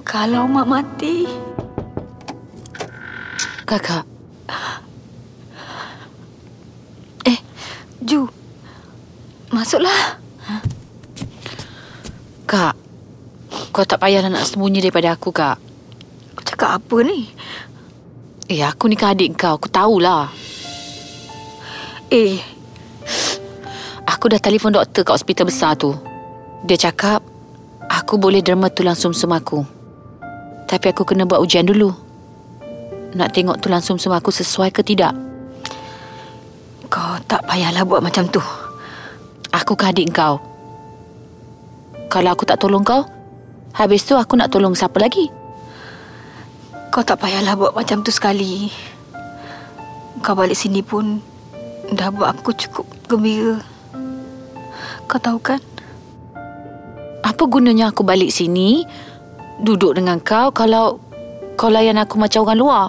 [0.07, 1.27] Kalau Mak mati,
[3.67, 4.07] Kakak,
[7.27, 7.39] eh,
[7.99, 8.23] Ju,
[9.51, 10.15] masuklah.
[12.47, 12.79] Kak,
[13.75, 15.57] kau tak payahlah nak sembunyi daripada aku, Kak.
[16.39, 17.27] Kau cakap apa ni?
[18.47, 19.57] Eh, aku ni kan adik kau.
[19.57, 20.44] Aku tahulah.
[22.13, 22.37] Eh,
[24.05, 25.93] Aku dah telefon doktor kat hospital besar tu.
[26.65, 27.25] Dia cakap,
[27.89, 29.65] aku boleh derma tulang sumsum aku.
[30.65, 31.89] Tapi aku kena buat ujian dulu.
[33.17, 35.13] Nak tengok tulang sumsum aku sesuai ke tidak.
[36.89, 38.41] kau tak payahlah buat macam tu.
[39.53, 40.37] Aku kan adik kau.
[42.09, 43.05] Kalau aku tak tolong kau,
[43.73, 45.29] habis tu aku nak tolong siapa lagi?
[46.93, 48.69] Kau tak payahlah buat macam tu sekali.
[50.21, 51.34] Kau balik sini pun
[51.93, 53.61] dah buat aku cukup gembira.
[55.05, 55.61] Kau tahu kan?
[57.21, 58.85] Apa gunanya aku balik sini
[59.61, 60.97] duduk dengan kau kalau
[61.53, 62.85] kau layan aku macam orang luar.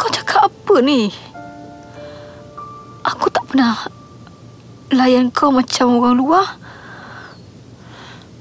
[0.00, 1.12] Kau cakap apa ni?
[3.04, 3.76] Aku tak pernah
[4.92, 6.46] layan kau macam orang luar.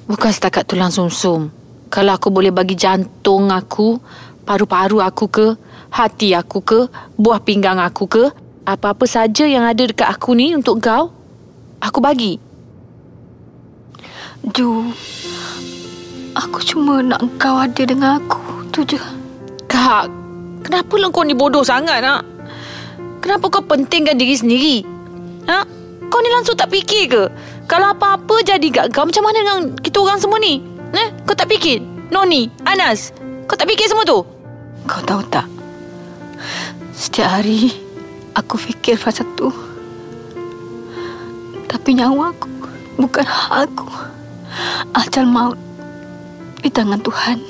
[0.08, 1.52] Bukan setakat tulang sumsum.
[1.92, 4.00] Kalau aku boleh bagi jantung aku,
[4.48, 5.48] paru-paru aku ke,
[5.92, 6.80] hati aku ke,
[7.16, 8.24] buah pinggang aku ke,
[8.68, 11.08] apa-apa saja yang ada dekat aku ni untuk kau,
[11.80, 12.36] aku bagi.
[14.52, 14.92] Ju,
[16.36, 18.68] aku cuma nak kau ada dengan aku.
[18.76, 19.00] Tu je.
[19.72, 20.12] Kak,
[20.68, 22.28] kenapa lah kau ni bodoh sangat nak?
[23.24, 24.76] Kenapa kau pentingkan diri sendiri?
[25.48, 25.64] Ha?
[26.12, 27.24] Kau ni langsung tak fikir ke?
[27.72, 30.60] Kalau apa-apa jadi kat kau, macam mana dengan kita orang semua ni?
[30.92, 31.08] Eh?
[31.24, 31.80] Kau tak fikir?
[32.12, 33.16] Noni, Anas,
[33.48, 34.28] kau tak fikir semua tu?
[34.88, 35.48] Kau tahu tak?
[36.96, 37.87] Setiap hari
[38.38, 39.50] aku fikir pasal tu.
[41.66, 42.48] Tapi nyawa aku
[43.02, 43.90] bukan hak aku.
[44.94, 45.58] Ajal maut
[46.62, 47.42] di tangan Tuhan.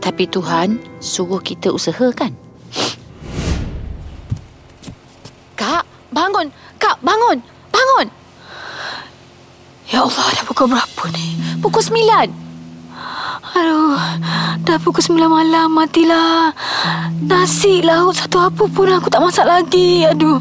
[0.00, 2.32] Tapi Tuhan suruh kita usahakan.
[5.54, 6.48] Kak, bangun.
[6.80, 7.38] Kak, bangun.
[7.72, 8.06] Bangun.
[9.88, 11.40] Ya Allah, dah pukul berapa ni?
[11.60, 12.43] Pukul sembilan.
[13.42, 13.98] Aduh,
[14.62, 16.54] dah pukul sembilan malam, matilah.
[17.24, 20.06] Nasi, lauk, satu apa pun aku tak masak lagi.
[20.06, 20.38] Aduh,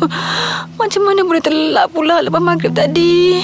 [0.77, 3.41] macam mana boleh terlelap pula lepas maghrib tadi?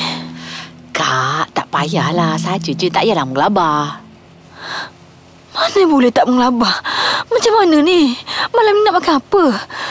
[0.93, 2.38] Kak, tak payahlah.
[2.38, 2.91] Saja je.
[2.91, 4.04] Tak payahlah menggelabah.
[5.50, 6.76] Mana boleh tak mengelabah?
[7.28, 8.14] Macam mana ni?
[8.54, 9.43] Malam ni nak makan apa?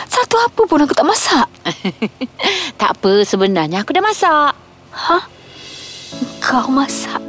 [0.07, 1.49] Satu apa pun aku tak masak.
[2.81, 4.53] tak apa, sebenarnya aku dah masak.
[4.95, 5.19] Ha?
[6.41, 7.21] Kau masak?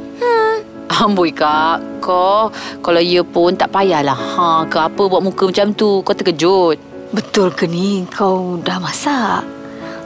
[0.98, 2.50] Amboi kak, kau
[2.82, 4.18] kalau ya pun tak payahlah.
[4.18, 6.02] Ha, ke apa buat muka macam tu?
[6.02, 6.82] Kau terkejut.
[7.14, 9.46] Betul ke ni kau dah masak?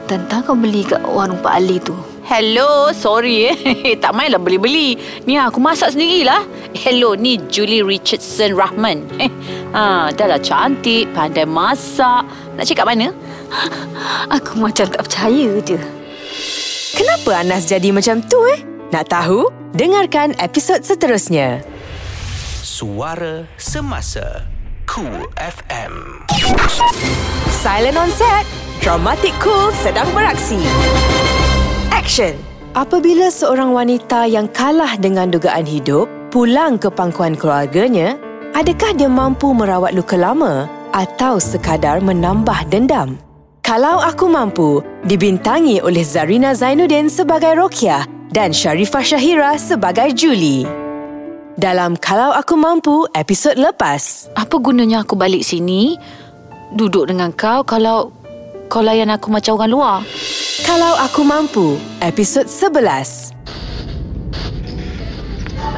[0.05, 1.97] Tentang kau beli kat warung Pak Ali tu.
[2.29, 3.57] Hello, sorry eh.
[4.01, 4.93] tak mainlah beli-beli.
[5.25, 6.45] Ni aku masak sendirilah.
[6.77, 9.09] Hello, ni Julie Richardson Rahman.
[9.17, 9.29] Eh,
[9.73, 12.25] ha, dah lah cantik, pandai masak.
[12.53, 13.09] Nak cakap mana?
[14.37, 15.77] Aku macam tak percaya je.
[16.93, 18.74] Kenapa Anas jadi macam tu eh?
[18.93, 19.49] Nak tahu?
[19.73, 21.65] Dengarkan episod seterusnya.
[22.61, 24.45] Suara Semasa
[24.85, 26.21] Cool FM
[27.49, 28.45] Silent on set.
[28.85, 30.61] Dramatic Cool sedang beraksi.
[31.89, 32.37] Action.
[32.77, 38.19] Apabila seorang wanita yang kalah dengan dugaan hidup pulang ke pangkuan keluarganya,
[38.53, 43.17] adakah dia mampu merawat luka lama atau sekadar menambah dendam?
[43.65, 50.69] Kalau Aku Mampu dibintangi oleh Zarina Zainuddin sebagai Rokiah dan Sharifah Syahira sebagai Julie.
[51.57, 55.97] Dalam Kalau Aku Mampu episod lepas, Apa gunanya aku balik sini?
[56.77, 58.13] Duduk dengan kau kalau
[58.69, 59.97] kau layan aku macam orang luar.
[60.61, 63.33] Kalau Aku Mampu episod 11.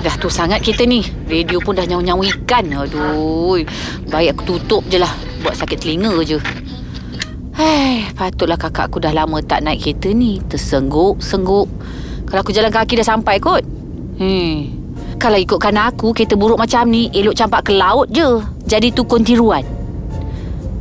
[0.03, 1.07] Dah tu sangat kita ni.
[1.31, 2.67] Radio pun dah nyawa-nyawa ikan.
[2.83, 3.63] Aduh.
[4.11, 5.15] Baik aku tutup je lah.
[5.39, 6.35] Buat sakit telinga je.
[7.57, 10.37] Hei, patutlah kakak aku dah lama tak naik kereta ni.
[10.45, 11.65] Tersengguk-sengguk.
[12.29, 13.65] Kalau aku jalan kaki dah sampai kot.
[14.21, 14.69] Hmm.
[15.17, 18.45] Kalau ikutkan aku, kereta buruk macam ni, elok campak ke laut je.
[18.69, 19.65] Jadi tukun tiruan.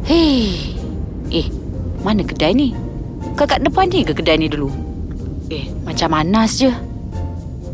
[0.05, 0.53] Hei.
[1.33, 1.49] Eh,
[2.05, 2.77] mana kedai ni?
[3.41, 4.69] Kakak depan ni ke kedai ni dulu?
[5.49, 6.69] Eh, macam manas je.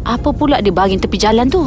[0.07, 1.67] Apa pula dia baring tepi jalan tu?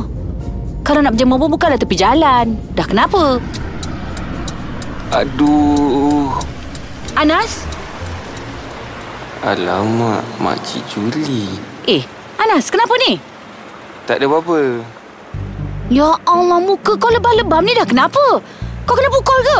[0.87, 2.55] Kalau nak berjemur pun bukanlah tepi jalan.
[2.79, 3.43] Dah kenapa?
[5.11, 6.54] Aduh.
[7.15, 7.63] Anas?
[9.39, 11.47] Alamak, Makcik Julie.
[11.87, 12.03] Eh,
[12.35, 13.15] Anas, kenapa ni?
[14.03, 14.83] Tak ada apa-apa.
[15.87, 18.43] Ya Allah, muka kau lebam-lebam ni dah kenapa?
[18.83, 19.59] Kau kena pukul ke?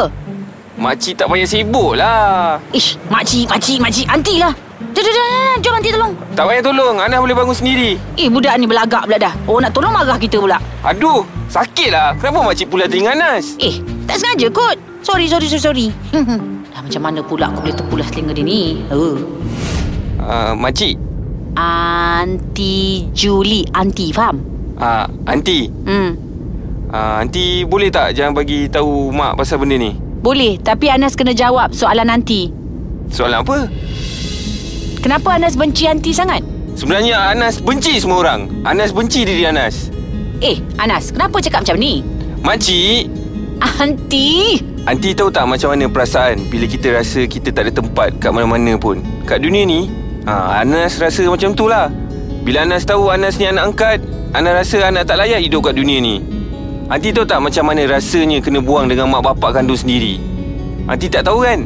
[0.76, 2.60] Makcik tak payah sibuk lah.
[2.76, 4.06] Ish, makcik, makcik, makcik.
[4.12, 4.52] Anti lah.
[4.92, 6.14] Jom, jom, jom, jom, nanti tolong.
[6.36, 6.96] Tak payah tolong.
[7.00, 7.96] Anas boleh bangun sendiri.
[8.20, 9.34] Eh, budak ni belagak pula dah.
[9.48, 10.60] Oh, nak tolong marah kita pula.
[10.84, 12.12] Aduh, sakit lah.
[12.20, 13.56] Kenapa makcik pula telinga Anas?
[13.64, 14.76] Eh, tak sengaja kot.
[15.08, 15.88] Sorry, sorry, sorry, sorry.
[16.76, 18.84] Dah macam mana pula aku boleh terpulas telinga dia ni?
[18.92, 19.16] Oh.
[20.20, 21.00] Uh, makcik,
[21.56, 23.64] Aunty Julie.
[23.72, 24.44] Aunty, faham?
[24.76, 25.72] uh, Aunty.
[25.88, 26.20] Hmm.
[26.92, 29.96] Uh, Aunty boleh tak jangan bagi tahu mak pasal benda ni?
[30.20, 32.52] Boleh, tapi Anas kena jawab soalan nanti.
[33.08, 33.72] Soalan apa?
[35.00, 36.44] Kenapa Anas benci Aunty sangat?
[36.76, 38.52] Sebenarnya Anas benci semua orang.
[38.68, 39.88] Anas benci diri Anas.
[40.44, 42.04] Eh, Anas, kenapa cakap macam ni?
[42.44, 43.08] Makcik,
[43.64, 44.60] Aunty!
[44.86, 48.78] Aunty tahu tak macam mana perasaan bila kita rasa kita tak ada tempat kat mana-mana
[48.78, 49.02] pun.
[49.26, 49.90] Kat dunia ni,
[50.30, 51.90] ha, Anas rasa macam tu lah.
[52.46, 54.06] Bila Anas tahu Anas ni anak angkat,
[54.38, 56.22] Anas rasa anak tak layak hidup kat dunia ni.
[56.86, 60.22] Aunty tahu tak macam mana rasanya kena buang dengan mak bapak kandung sendiri?
[60.86, 61.66] Aunty tak tahu kan?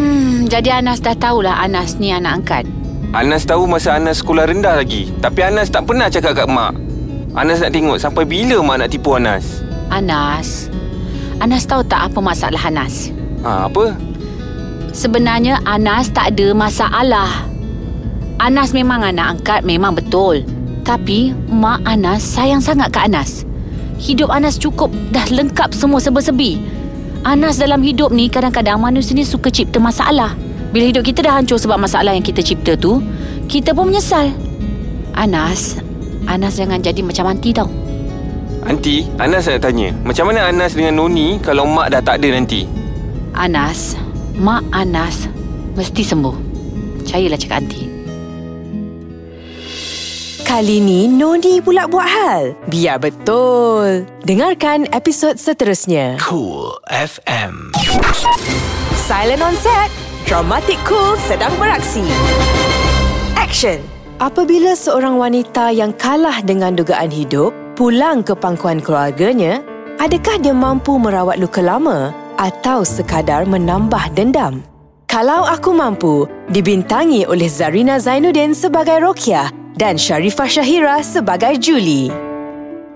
[0.00, 2.64] Hmm, jadi Anas dah tahulah Anas ni anak angkat.
[3.12, 5.12] Anas tahu masa Anas sekolah rendah lagi.
[5.20, 6.72] Tapi Anas tak pernah cakap kat mak.
[7.36, 9.60] Anas nak tengok sampai bila mak nak tipu Anas?
[9.92, 10.72] Anas.
[11.42, 13.10] Anas tahu tak apa masalah Anas?
[13.42, 13.94] Ha, apa?
[14.94, 17.30] Sebenarnya Anas tak ada masalah.
[18.38, 20.46] Anas memang anak angkat memang betul.
[20.84, 23.42] Tapi mak Anas sayang sangat ke Anas.
[23.98, 26.60] Hidup Anas cukup dah lengkap semua serba-serbi.
[27.24, 30.36] Anas dalam hidup ni kadang-kadang manusia ni suka cipta masalah.
[30.74, 33.00] Bila hidup kita dah hancur sebab masalah yang kita cipta tu,
[33.48, 34.28] kita pun menyesal.
[35.14, 35.78] Anas,
[36.26, 37.70] Anas jangan jadi macam anti tau.
[38.64, 39.92] Anti, Anas nak tanya.
[40.08, 42.64] Macam mana Anas dengan Noni kalau mak dah tak ada nanti?
[43.36, 43.92] Anas,
[44.40, 45.28] mak Anas
[45.76, 46.36] mesti sembuh.
[47.04, 47.82] Percayalah cakap anti.
[50.44, 52.42] Kali ni Noni pula buat hal.
[52.68, 54.08] Biar betul.
[54.24, 56.16] Dengarkan episod seterusnya.
[56.20, 57.72] Cool FM.
[58.96, 59.92] Silent on set.
[60.24, 62.04] Dramatic Cool sedang beraksi.
[63.36, 63.80] Action.
[64.22, 69.60] Apabila seorang wanita yang kalah dengan dugaan hidup pulang ke pangkuan keluarganya,
[69.98, 74.62] adakah dia mampu merawat luka lama atau sekadar menambah dendam?
[75.10, 79.46] Kalau Aku Mampu dibintangi oleh Zarina Zainuddin sebagai Rokia
[79.78, 82.10] dan Sharifah Syahira sebagai Julie.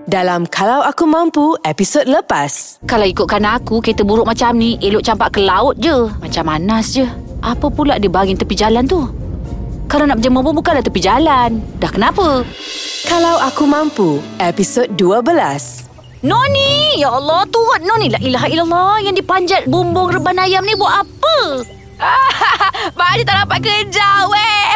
[0.03, 2.83] Dalam Kalau Aku Mampu episod lepas.
[2.83, 6.11] Kalau ikutkan aku, kereta buruk macam ni elok campak ke laut je.
[6.19, 7.07] Macam Anas je.
[7.39, 9.07] Apa pula dia bagi tepi jalan tu?
[9.89, 11.65] Kalau nak berjemur pun bukanlah tepi jalan.
[11.81, 12.45] Dah kenapa?
[13.09, 15.89] Kalau Aku Mampu episod 12.
[16.21, 17.01] Noni!
[17.01, 18.13] Ya Allah, turut Noni.
[18.13, 19.01] La ilaha illallah.
[19.01, 21.65] Yang dipanjat bumbung reban ayam ni buat apa?
[23.01, 24.67] Mak dia tak dapat kerja, weh.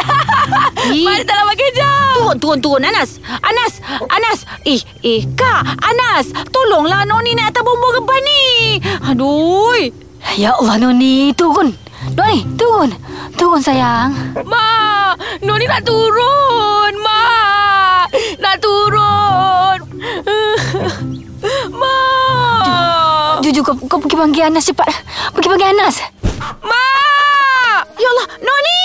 [1.05, 1.89] Mak dia tak dapat kerja.
[2.17, 2.81] Turun, turun, turun.
[2.81, 3.21] Anas!
[3.45, 3.73] Anas!
[4.09, 4.39] Anas!
[4.65, 5.77] Eh, eh, Kak!
[5.77, 6.33] Anas!
[6.49, 8.43] Tolonglah Noni naik atas bumbung reban ni.
[9.13, 9.77] Aduh!
[10.41, 11.77] Ya Allah Noni, turun.
[12.11, 12.91] Noni, turun.
[13.39, 14.11] Turun sayang.
[14.43, 16.91] Mak, Noni nak turun.
[16.99, 18.11] Mak,
[18.43, 19.79] nak turun.
[21.71, 23.39] Mak.
[23.43, 24.91] Jujur kau, kau pergi panggil Anas cepat.
[25.31, 26.03] Pergi panggil Anas.
[26.59, 27.81] Mak.
[27.95, 28.83] Ya Allah, Noni!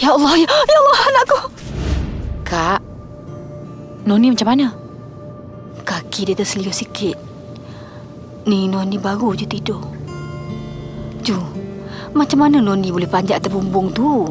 [0.00, 1.38] Ya Allah, ya, ya Allah anakku.
[2.46, 2.80] Kak,
[4.06, 4.66] Noni macam mana?
[5.86, 7.18] Kaki dia terselio sikit.
[8.46, 9.82] Ni Noni baru je tidur.
[11.26, 11.42] Ju,
[12.16, 14.24] macam mana Noni boleh panjat atas bumbung tu?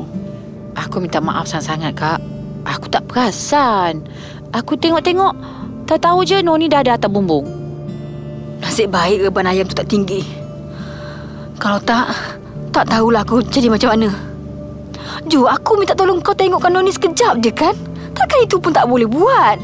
[0.75, 2.19] Aku minta maaf sangat-sangat, Kak.
[2.65, 4.03] Aku tak perasan.
[4.51, 5.33] Aku tengok-tengok,
[5.85, 7.45] tak tahu je Noni dah ada atas bumbung.
[8.59, 10.25] Nasib baik reban ayam tu tak tinggi.
[11.61, 12.09] Kalau tak,
[12.73, 14.09] tak tahulah aku jadi macam mana.
[15.29, 17.75] Ju, aku minta tolong kau tengokkan Noni sekejap je kan?
[18.17, 19.61] Takkan itu pun tak boleh buat.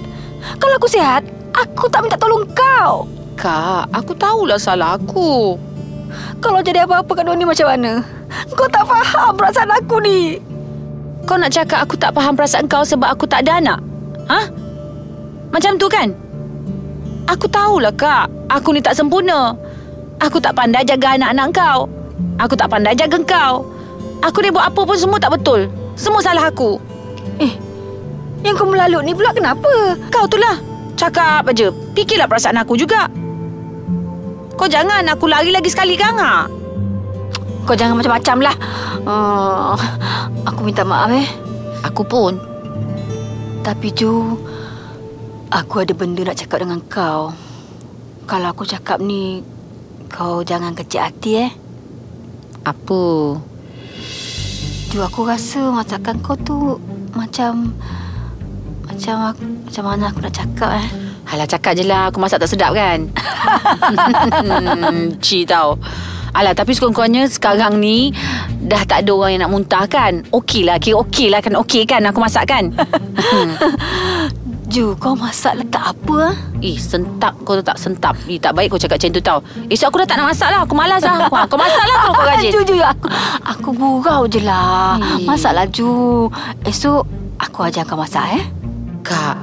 [0.61, 1.25] Kalau aku sihat,
[1.57, 3.09] aku tak minta tolong kau.
[3.35, 5.57] Kak, aku tahulah salah aku.
[6.39, 8.01] Kalau jadi apa-apa kat Noni macam mana?
[8.57, 10.39] Kau tak faham perasaan aku ni.
[11.27, 13.79] Kau nak cakap aku tak faham perasaan kau sebab aku tak ada anak?
[14.27, 14.41] Ha?
[15.51, 16.15] Macam tu kan?
[17.29, 18.27] Aku tahulah, Kak.
[18.49, 19.55] Aku ni tak sempurna.
[20.19, 21.89] Aku tak pandai jaga anak-anak kau.
[22.37, 23.65] Aku tak pandai jaga kau.
[24.21, 25.65] Aku ni buat apa pun semua tak betul.
[25.97, 26.77] Semua salah aku.
[27.41, 27.53] Eh,
[28.45, 29.97] yang kau melalut ni pula kenapa?
[30.09, 30.57] Kau tu lah.
[30.97, 31.73] Cakap aja.
[31.97, 33.09] Fikirlah perasaan aku juga.
[34.55, 36.45] Kau jangan aku lari lagi sekali kan, ha?
[37.65, 38.55] Kau jangan macam-macam lah.
[39.05, 39.73] Uh,
[40.45, 41.27] aku minta maaf eh.
[41.85, 42.37] Aku pun.
[43.61, 44.37] Tapi Ju,
[45.49, 47.33] aku ada benda nak cakap dengan kau.
[48.25, 49.41] Kalau aku cakap ni,
[50.09, 51.51] kau jangan kecil hati eh.
[52.65, 53.01] Apa?
[54.91, 56.77] Ju, aku rasa masakan kau tu
[57.17, 57.73] macam...
[59.01, 60.87] Macam aku, macam mana aku nak cakap eh.
[61.33, 62.13] Alah cakap je lah.
[62.13, 63.09] Aku masak tak sedap kan?
[65.25, 65.73] Ci tau.
[66.37, 68.13] Alah tapi sekurang-kurangnya Sekarang ni
[68.61, 70.21] Dah tak ada orang yang nak muntah kan?
[70.29, 71.57] Okey lah Kira okey lah kan?
[71.59, 72.69] Okey kan aku masak kan?
[74.71, 76.35] Ju, kau masak letak apa ah?
[76.61, 77.35] Eh sentap.
[77.41, 78.15] Kau tu tak sentap.
[78.29, 79.39] Eh tak baik kau cakap macam tu tau.
[79.67, 80.63] Esok aku dah tak nak masak lah.
[80.63, 81.27] Aku malas lah.
[81.27, 82.51] Wah, Kau masak lah kalau kau rajin.
[82.55, 83.07] Ju, Ju, aku,
[83.43, 84.95] aku gurau je lah.
[85.19, 85.27] Eh.
[85.27, 86.31] Masaklah Ju.
[86.63, 87.03] Esok
[87.35, 88.60] aku ajar kau masak eh.
[89.03, 89.37] Kak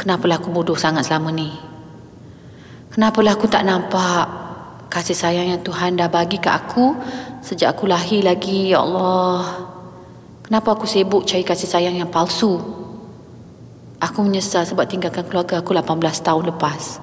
[0.00, 1.50] Kenapalah aku bodoh sangat selama ni?
[2.94, 4.26] Kenapalah aku tak nampak
[4.86, 6.94] Kasih sayang yang Tuhan dah bagi kat aku
[7.42, 9.66] Sejak aku lahir lagi Ya Allah?
[10.46, 12.54] Kenapa aku sibuk cari kasih sayang yang palsu?
[13.98, 17.02] Aku menyesal sebab tinggalkan keluarga aku 18 tahun lepas.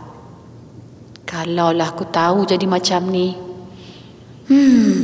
[1.27, 3.35] Kalaulah aku tahu jadi macam ni.
[4.47, 4.99] Hmm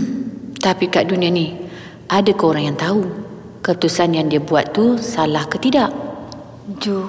[0.59, 1.55] Tapi kat dunia ni
[2.11, 3.01] Ada ke orang yang tahu
[3.63, 6.08] Keputusan yang dia buat tu salah ke tidak
[6.77, 7.01] Ju,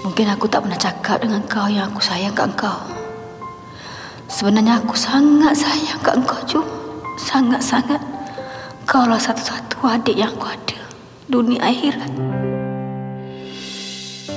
[0.00, 2.88] mungkin aku tak pernah cakap dengan kau yang aku sayang kat kau.
[4.32, 6.60] Sebenarnya aku sangat sayang kat kau, Ju.
[7.20, 8.00] Sangat-sangat.
[8.88, 10.80] Kaulah satu-satu adik yang aku ada.
[11.28, 12.12] Dunia akhirat.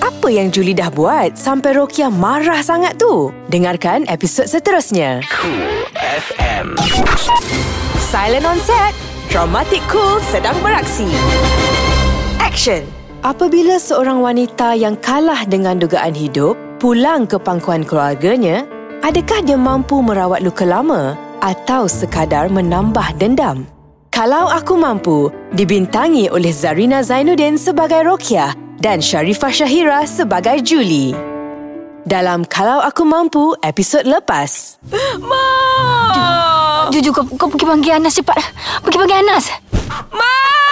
[0.03, 3.33] Apa Apa yang Julie dah buat sampai Rokia marah sangat tu?
[3.49, 5.25] Dengarkan episod seterusnya.
[5.25, 6.77] Cool FM.
[7.97, 8.93] Silent on set.
[9.33, 11.09] Dramatic Cool sedang beraksi.
[12.37, 12.98] Action.
[13.20, 18.63] Apabila seorang wanita yang kalah dengan dugaan hidup pulang ke pangkuan keluarganya,
[19.03, 23.67] adakah dia mampu merawat luka lama atau sekadar menambah dendam?
[24.07, 31.11] Kalau Aku Mampu dibintangi oleh Zarina Zainuddin sebagai Rokia dan Sharifah Syahira sebagai Julie.
[32.07, 34.80] Dalam Kalau Aku Mampu episod lepas.
[35.20, 35.43] Ma!
[36.88, 38.39] Jujur kau, kau pergi panggil Anas cepat.
[38.80, 39.45] Pergi panggil Anas.
[40.15, 40.68] Ma!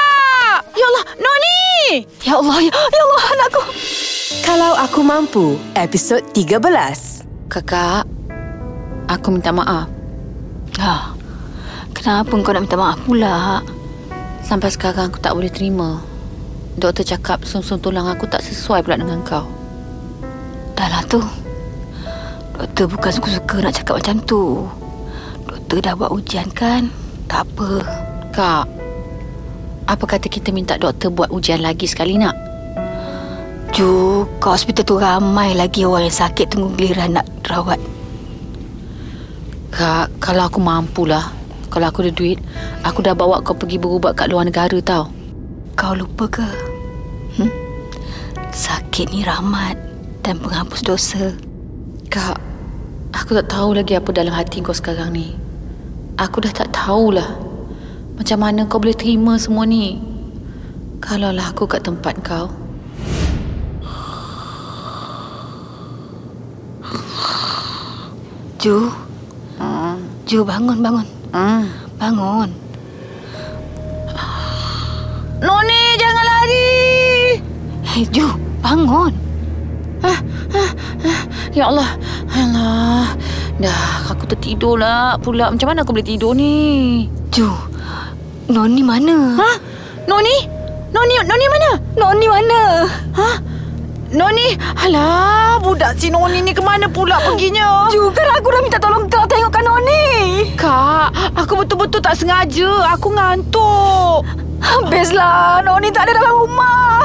[0.78, 2.06] Ya Allah, Noni!
[2.22, 3.62] Ya Allah, ya, ya Allah anakku.
[4.46, 6.54] Kalau Aku Mampu episod 13.
[7.50, 8.06] Kakak,
[9.10, 9.90] aku minta maaf.
[10.78, 11.18] Ha.
[11.98, 13.66] Kenapa kau nak minta maaf pula?
[14.46, 15.98] Sampai sekarang aku tak boleh terima.
[16.78, 19.50] Doktor cakap sum-sum tulang aku tak sesuai pula dengan kau.
[20.78, 21.26] Dah lah tu.
[22.54, 24.70] Doktor bukan suka-suka nak cakap macam tu.
[25.50, 26.94] Doktor dah buat ujian kan?
[27.26, 27.82] Tak apa.
[28.30, 28.87] Kak,
[29.88, 32.36] apa kata kita minta doktor buat ujian lagi sekali nak?
[33.72, 37.80] Ju, kat hospital tu ramai lagi orang yang sakit tunggu giliran nak rawat.
[39.72, 41.32] Kak, kalau aku mampulah.
[41.68, 42.40] Kalau aku ada duit,
[42.84, 45.12] aku dah bawa kau pergi berubat kat luar negara tau.
[45.76, 46.48] Kau lupa ke?
[47.40, 47.52] Hmm?
[48.52, 49.76] Sakit ni rahmat
[50.24, 51.32] dan penghapus dosa.
[52.12, 52.40] Kak,
[53.16, 55.36] aku tak tahu lagi apa dalam hati kau sekarang ni.
[56.18, 57.47] Aku dah tak tahulah
[58.18, 60.02] macam mana kau boleh terima semua ni.
[61.00, 62.50] Kalaulah aku kat tempat kau.
[68.58, 68.90] Ju.
[70.28, 71.08] Ju bangun bangun.
[71.32, 71.64] Hmm.
[71.96, 72.50] Bangun.
[75.38, 76.74] Noni, jangan lari.
[77.86, 78.28] Hei Ju,
[78.60, 79.14] bangun.
[81.58, 81.90] Ya Allah.
[82.34, 83.18] Allah.
[83.58, 85.50] Dah, aku tertidur lah pula.
[85.50, 87.06] Macam mana aku boleh tidur ni?
[87.34, 87.50] Ju.
[88.48, 89.36] Noni mana?
[89.36, 89.52] Ha?
[90.08, 90.36] Noni?
[90.96, 91.70] Noni, Noni mana?
[92.00, 92.60] Noni mana?
[93.20, 93.30] Ha?
[94.16, 94.56] Noni?
[94.88, 97.92] Alah, budak si Noni ni kemana pula perginya?
[97.92, 100.56] Ju, kan aku dah minta tolong kau tengokkan Noni.
[100.56, 102.96] Kak, aku betul-betul tak sengaja.
[102.96, 104.24] Aku ngantuk.
[104.64, 107.04] Habislah, Noni tak ada dalam rumah.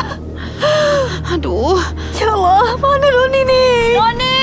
[1.27, 1.83] Aduh.
[2.23, 3.65] Ya Allah, mana Noni ni?
[3.99, 4.39] Noni!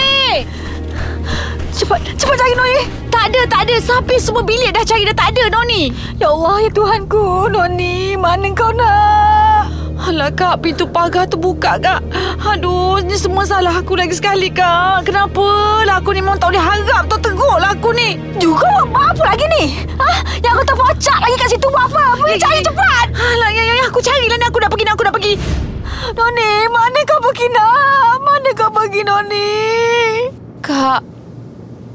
[1.72, 2.99] Cepat, cepat cari Noni.
[3.10, 3.76] Tak ada, tak ada.
[3.82, 5.90] Sampai semua bilik dah cari dah tak ada, Noni.
[6.18, 7.50] Ya Allah, ya Tuhanku.
[7.50, 9.70] Noni, mana kau nak?
[10.00, 10.64] Alah, Kak.
[10.64, 12.00] Pintu pagar tu buka, Kak.
[12.40, 15.06] Aduh, ni semua salah aku lagi sekali, Kak.
[15.06, 15.44] Kenapa
[15.84, 18.16] lah aku ni memang tak boleh harap tu teruk lah aku ni.
[18.40, 19.64] Juga buat apa lagi ni?
[20.00, 20.10] Ha?
[20.40, 22.04] Yang kau terpocak lagi kat situ buat apa?
[22.16, 22.66] Pergi Ya, cari ya.
[22.72, 23.06] cepat.
[23.12, 23.86] Alah, ya, ya, ya.
[23.92, 24.46] Aku carilah ni.
[24.48, 24.92] Aku nak pergi ni.
[24.96, 25.34] Aku nak pergi.
[26.16, 28.14] Noni, mana kau pergi nak?
[28.24, 29.50] Mana kau pergi Noni?
[30.60, 31.02] Kak,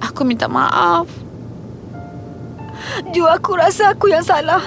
[0.04, 1.08] aku minta maaf.
[3.10, 4.60] Ju, aku rasa aku yang salah.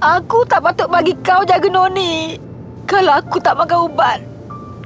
[0.00, 2.36] Aku tak patut bagi kau jaga Noni.
[2.84, 4.18] Kalau aku tak makan ubat.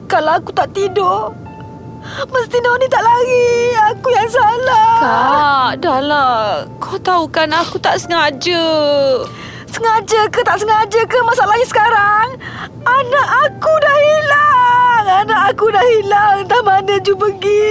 [0.06, 1.32] Kalau aku tak tidur.
[2.04, 3.72] Mesti Noni tak lari.
[3.94, 4.90] Aku yang salah.
[5.00, 6.40] Kak, dah lah.
[6.78, 8.66] Kau tahu kan aku tak sengaja.
[9.72, 12.28] Sengaja ke tak sengaja ke masalahnya sekarang?
[12.84, 14.83] Anak aku dah hilang.
[15.04, 16.44] Anak aku dah hilang.
[16.44, 17.64] Entah mana Ju pergi.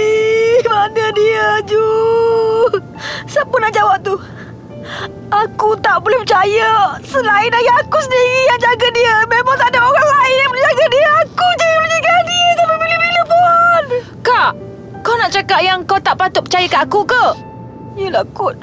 [0.70, 1.86] Mana dia Ju?
[3.26, 4.14] Siapa nak jawab tu?
[5.34, 6.94] Aku tak boleh percaya.
[7.02, 9.14] Selain ayah aku sendiri yang jaga dia.
[9.26, 11.08] Memang tak ada orang lain yang boleh jaga dia.
[11.26, 13.82] Aku je yang boleh jaga dia sampai bila-bila pun.
[14.22, 14.50] Kak,
[15.02, 17.24] kau nak cakap yang kau tak patut percaya kat aku ke?
[17.98, 18.56] Yelah kot.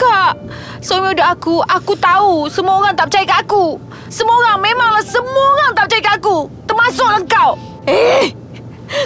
[0.00, 0.32] Kak,
[0.80, 3.76] seumur hidup aku, aku tahu semua orang tak percaya kat aku.
[4.08, 6.38] Semua orang, memanglah semua orang tak percaya kat aku.
[6.64, 7.52] Termasuklah kau.
[7.88, 8.34] Eh,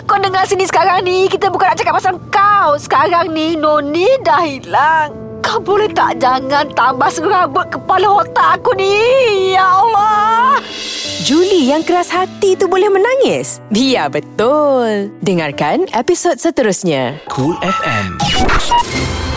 [0.08, 4.42] kau dengar sini sekarang ni Kita bukan nak cakap pasal kau Sekarang ni Noni dah
[4.42, 5.14] hilang
[5.44, 10.58] Kau boleh tak jangan tambah serabut kepala otak aku ni Ya Allah
[11.24, 13.56] Julie yang keras hati tu boleh menangis?
[13.72, 15.08] Biar betul.
[15.24, 17.16] Dengarkan episod seterusnya.
[17.32, 18.20] Cool FM.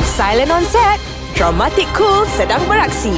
[0.04, 1.00] Silent on set.
[1.40, 3.16] Dramatic Cool sedang beraksi.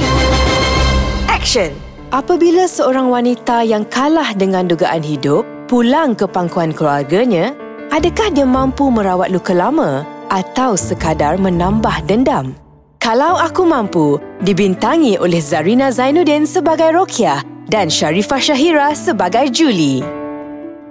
[1.26, 1.74] Action.
[2.14, 7.54] Apabila seorang wanita yang kalah dengan dugaan hidup pulang ke pangkuan keluarganya,
[7.94, 12.58] adakah dia mampu merawat luka lama atau sekadar menambah dendam?
[12.98, 20.02] Kalau Aku Mampu dibintangi oleh Zarina Zainuddin sebagai Rokia dan Sharifah Syahira sebagai Julie.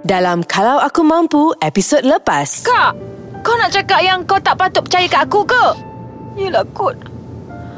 [0.00, 2.64] Dalam Kalau Aku Mampu episod lepas.
[2.64, 2.96] Kak,
[3.44, 5.66] kau nak cakap yang kau tak patut percaya kat aku ke?
[6.40, 6.96] Yelah kot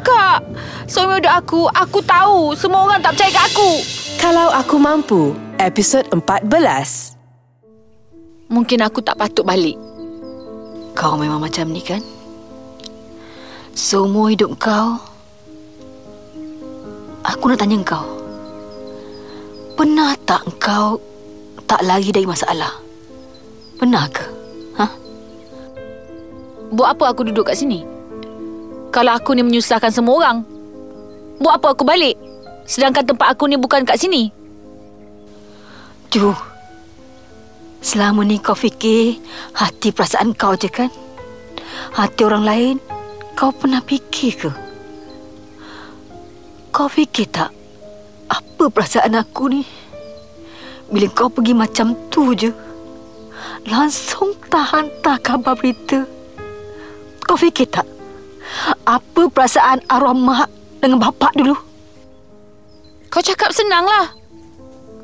[0.06, 0.38] Kak,
[0.86, 3.70] seumur hidup aku, aku tahu semua orang tak percaya kat aku.
[4.22, 7.14] Kalau Aku Mampu episod 14.
[8.50, 9.78] Mungkin aku tak patut balik.
[10.98, 12.02] Kau memang macam ni kan?
[13.72, 15.00] Seumur hidup kau,
[17.24, 18.04] aku nak tanya kau.
[19.78, 21.00] Pernah tak kau
[21.64, 22.76] tak lari dari masalah?
[23.78, 24.26] Pernah ke?
[24.76, 24.86] Ha?
[26.74, 27.86] Buat apa aku duduk kat sini?
[28.92, 30.38] Kalau aku ni menyusahkan semua orang.
[31.40, 32.18] Buat apa aku balik?
[32.68, 34.41] Sedangkan tempat aku ni bukan kat sini.
[36.12, 36.28] Ju,
[37.80, 39.16] selama ni kau fikir
[39.56, 40.92] hati perasaan kau je kan?
[41.96, 42.76] Hati orang lain,
[43.32, 44.50] kau pernah fikir ke?
[46.68, 47.48] Kau fikir tak
[48.28, 49.64] apa perasaan aku ni?
[50.92, 52.52] Bila kau pergi macam tu je,
[53.64, 56.04] langsung tak hantar khabar berita.
[57.24, 57.88] Kau fikir tak
[58.84, 61.56] apa perasaan arwah mak dengan bapak dulu?
[63.08, 64.21] Kau cakap senang lah.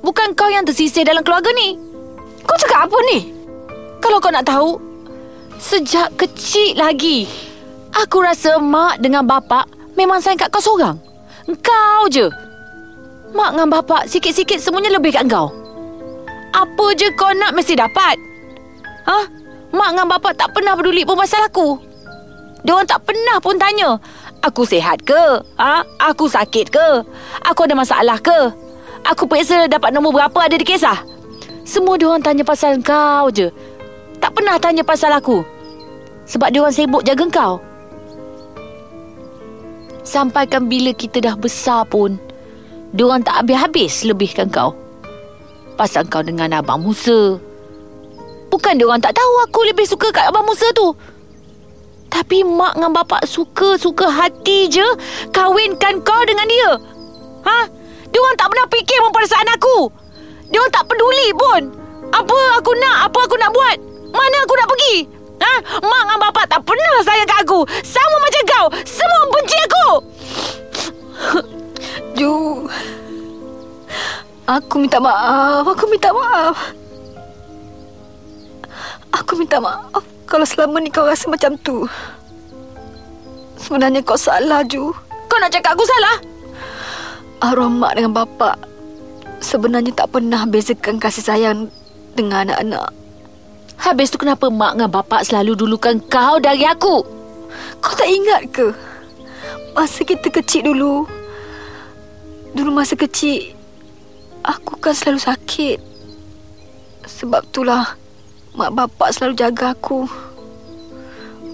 [0.02, 1.74] Bukan kau yang tersisih dalam keluarga ni.
[2.46, 3.34] Kau cakap apa ni?
[3.98, 4.78] Kalau kau nak tahu,
[5.58, 7.26] sejak kecil lagi,
[7.92, 9.66] aku rasa mak dengan bapak
[9.98, 10.96] memang sayang kat kau seorang.
[11.60, 12.30] Kau je.
[13.34, 15.50] Mak dengan bapak sikit-sikit semuanya lebih kat kau.
[16.54, 18.16] Apa je kau nak mesti dapat.
[19.04, 19.18] Ha?
[19.74, 21.76] Mak dengan bapak tak pernah peduli pun pasal aku.
[22.62, 23.98] Diorang tak pernah pun tanya,
[24.40, 25.42] aku sihat ke?
[25.58, 25.82] Ha?
[26.10, 26.88] Aku sakit ke?
[27.44, 28.67] Aku ada masalah ke?
[29.06, 30.98] Aku periksa dapat nombor berapa ada di kisah.
[31.68, 33.52] Semua diorang tanya pasal kau je.
[34.18, 35.44] Tak pernah tanya pasal aku.
[36.24, 37.54] Sebab diorang sibuk jaga kau.
[40.02, 42.16] Sampaikan bila kita dah besar pun,
[42.96, 44.72] diorang tak habis-habis lebihkan kau.
[45.76, 47.36] Pasal kau dengan Abang Musa.
[48.48, 50.96] Bukan diorang tak tahu aku lebih suka kat Abang Musa tu.
[52.08, 54.84] Tapi mak dengan bapak suka-suka hati je
[55.28, 56.70] kahwinkan kau dengan dia.
[57.44, 57.60] Ha?
[58.08, 59.76] Dia orang tak pernah fikir pun perasaan aku.
[60.48, 61.62] Dia orang tak peduli pun.
[62.08, 63.76] Apa aku nak, apa aku nak buat?
[64.12, 64.96] Mana aku nak pergi?
[65.38, 65.52] Ha?
[65.84, 67.60] Mak dengan bapak tak pernah sayang kat aku.
[67.84, 68.66] Sama macam kau.
[68.88, 69.88] Semua benci aku.
[72.18, 72.34] Ju.
[74.48, 75.64] Aku minta maaf.
[75.68, 76.56] Aku minta maaf.
[79.12, 81.88] Aku minta maaf kalau selama ni kau rasa macam tu.
[83.56, 84.92] Sebenarnya kau salah, Ju.
[85.26, 86.16] Kau nak cakap aku salah?
[87.38, 88.58] Arwah mak dengan bapak
[89.38, 91.70] sebenarnya tak pernah bezakan kasih sayang
[92.18, 92.90] dengan anak-anak.
[93.78, 97.06] Habis tu kenapa mak dengan bapak selalu dulukan kau dari aku?
[97.78, 98.74] Kau tak ingat ke?
[99.70, 101.06] Masa kita kecil dulu.
[102.58, 103.54] Dulu masa kecil,
[104.42, 105.78] aku kan selalu sakit.
[107.06, 107.94] Sebab itulah
[108.58, 110.10] mak bapak selalu jaga aku.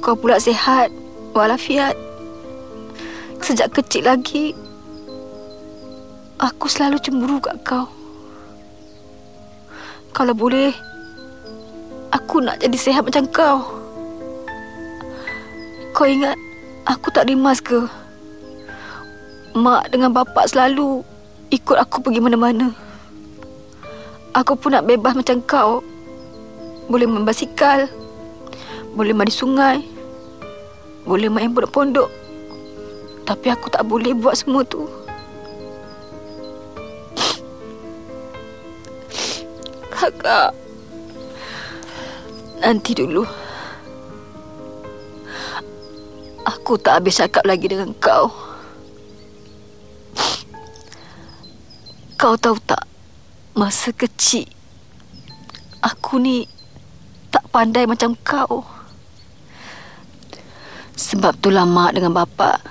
[0.01, 0.89] Kau pula sihat,
[1.37, 1.93] walafiat.
[3.45, 4.57] Sejak kecil lagi,
[6.35, 7.87] Aku selalu cemburu kat kau.
[10.11, 10.75] Kalau boleh,
[12.11, 13.59] aku nak jadi sehat macam kau.
[15.95, 16.35] Kau ingat
[16.91, 17.87] aku tak rimas ke?
[19.55, 21.07] Mak dengan bapak selalu
[21.55, 22.75] ikut aku pergi mana-mana.
[24.35, 25.87] Aku pun nak bebas macam kau.
[26.91, 27.87] Boleh main basikal.
[28.99, 29.87] Boleh mandi sungai.
[31.07, 32.11] Boleh main pondok-pondok.
[33.23, 35.04] Tapi aku tak boleh buat semua tu.
[39.95, 40.51] Kakak.
[42.61, 43.23] Nanti dulu.
[46.45, 48.29] Aku tak habis cakap lagi dengan kau.
[52.21, 52.89] Kau tahu tak,
[53.53, 54.49] masa kecil,
[55.85, 56.49] aku ni
[57.29, 58.65] tak pandai macam kau.
[60.97, 62.65] Sebab tu lama dengan bapa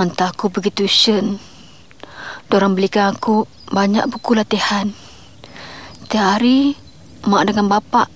[0.00, 1.36] hantar aku pergi tuition.
[2.48, 4.88] Diorang belikan aku banyak buku latihan.
[6.10, 6.74] Setiap hari,
[7.22, 8.10] mak dengan bapak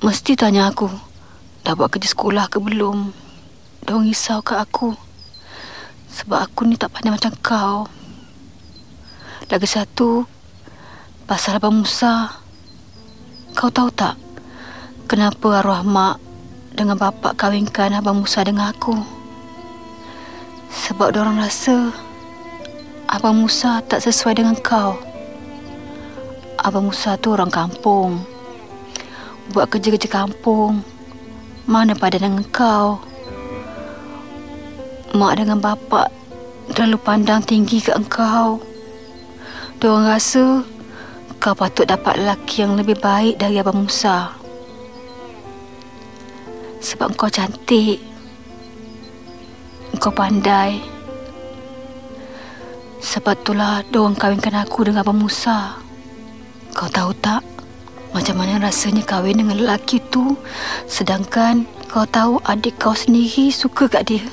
[0.00, 0.88] mesti tanya aku,
[1.68, 3.12] dah buat kerja sekolah ke belum?
[3.84, 4.96] Diorang risau kat aku.
[6.16, 7.92] Sebab aku ni tak pandai macam kau.
[9.52, 10.24] Lagi satu,
[11.28, 12.40] pasal Abang Musa.
[13.52, 14.16] Kau tahu tak,
[15.04, 16.16] kenapa arwah mak
[16.72, 18.96] dengan bapak kahwinkan Abang Musa dengan aku?
[20.72, 21.92] Sebab diorang rasa
[23.12, 25.05] Abang Musa tak sesuai dengan kau.
[26.66, 28.26] Abang Musa tu orang kampung.
[29.54, 30.82] Buat kerja-kerja kampung.
[31.62, 32.98] Mana pada dengan kau?
[35.14, 36.10] Mak dengan bapak
[36.74, 38.58] terlalu pandang tinggi ke engkau.
[39.78, 40.66] Diorang rasa
[41.38, 44.34] kau patut dapat lelaki yang lebih baik dari Abang Musa.
[46.82, 48.02] Sebab kau cantik.
[50.02, 50.82] Kau pandai.
[52.98, 55.85] Sebab itulah diorang kahwinkan aku dengan Abang Musa.
[56.76, 57.40] Kau tahu tak?
[58.12, 60.36] Macam mana rasanya kahwin dengan lelaki tu
[60.84, 64.24] Sedangkan kau tahu adik kau sendiri suka kat dia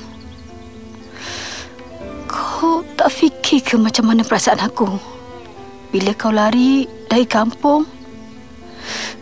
[2.28, 4.84] Kau tak fikir ke macam mana perasaan aku
[5.88, 7.88] Bila kau lari dari kampung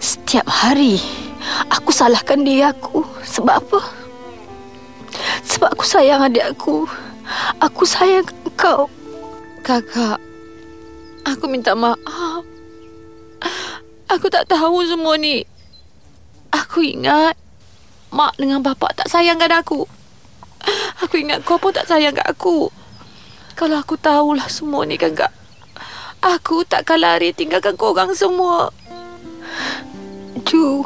[0.03, 0.99] Setiap hari
[1.71, 3.81] Aku salahkan diri aku Sebab apa?
[5.47, 6.91] Sebab aku sayang adik aku
[7.63, 8.27] Aku sayang
[8.59, 8.91] kau
[9.63, 10.19] Kakak,
[11.23, 12.52] aku minta maaf.
[14.13, 15.47] Aku tak tahu semua ni.
[16.53, 17.39] Aku ingat
[18.13, 19.89] mak dengan bapak tak sayangkan aku.
[21.03, 22.71] Aku ingat kau pun tak sayang kat aku.
[23.59, 25.33] Kalau aku tahulah semua ni kakak.
[26.23, 28.71] Aku takkan lari tinggalkan korang semua.
[30.47, 30.85] Ju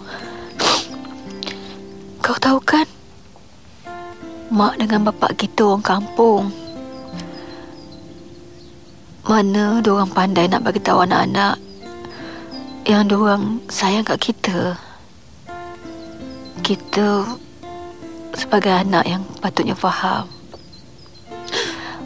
[2.19, 2.87] Kau tahu kan
[4.51, 6.51] Mak dengan bapak kita orang kampung
[9.27, 11.66] Mana diorang pandai nak bagi tahu anak-anak
[12.87, 14.79] Yang diorang sayang kat kita
[16.63, 17.27] Kita
[18.31, 20.31] Sebagai anak yang patutnya faham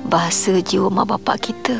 [0.09, 1.76] Bahasa jiwa mak bapak kita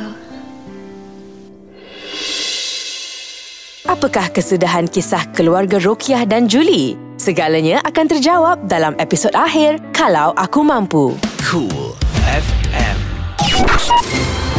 [3.88, 7.01] Apakah kesudahan kisah keluarga Rokiah dan Julie?
[7.16, 11.16] Segalanya akan terjawab dalam episod akhir Kalau Aku Mampu.
[11.48, 11.96] Cool
[12.28, 12.96] FM.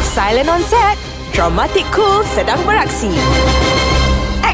[0.02, 0.98] Silent on set.
[1.30, 3.08] Dramatic Cool sedang beraksi.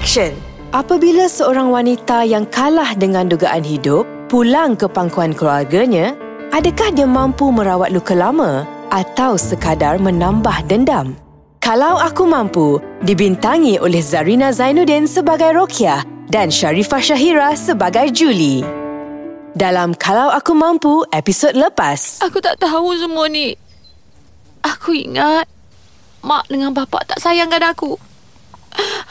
[0.08, 0.32] Action.
[0.72, 6.16] Apabila seorang wanita yang kalah dengan dugaan hidup pulang ke pangkuan keluarganya,
[6.48, 11.12] adakah dia mampu merawat luka lama atau sekadar menambah dendam?
[11.60, 16.00] Kalau Aku Mampu dibintangi oleh Zarina Zainuddin sebagai Rokia
[16.32, 18.64] dan Sharifah Syahira sebagai Julie.
[19.52, 23.60] Dalam Kalau Aku Mampu episod lepas, Aku tak tahu semua ni.
[24.64, 25.44] Aku ingat
[26.24, 28.07] mak dengan bapak tak sayangkan aku.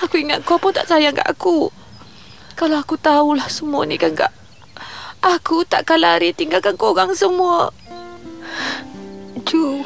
[0.03, 1.71] Aku ingat kau pun tak sayang kat aku.
[2.57, 4.33] Kalau aku tahulah semua ni kakak.
[5.21, 7.73] Aku takkan lari tinggalkan korang semua.
[9.45, 9.85] Ju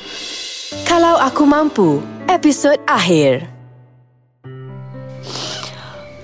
[0.88, 2.00] Kalau Aku Mampu
[2.32, 3.48] episod akhir.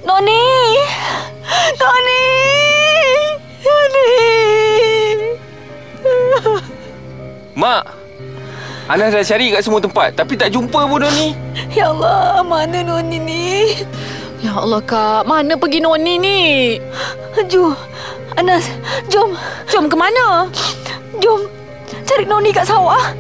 [0.07, 0.43] Noni!
[1.75, 2.23] Noni!
[3.63, 4.11] Noni!
[7.57, 8.06] Mak
[8.87, 11.35] Anas dah cari kat semua tempat Tapi tak jumpa pun Noni
[11.75, 13.83] Ya Allah, mana Noni ni?
[14.39, 15.27] Ya Allah, Kak.
[15.27, 16.39] Mana pergi Noni ni?
[17.51, 17.75] Ju
[18.39, 18.71] Anas
[19.11, 19.35] Jom
[19.67, 20.47] Jom ke mana?
[21.19, 21.51] Jom
[22.07, 23.11] Cari Noni kat sawah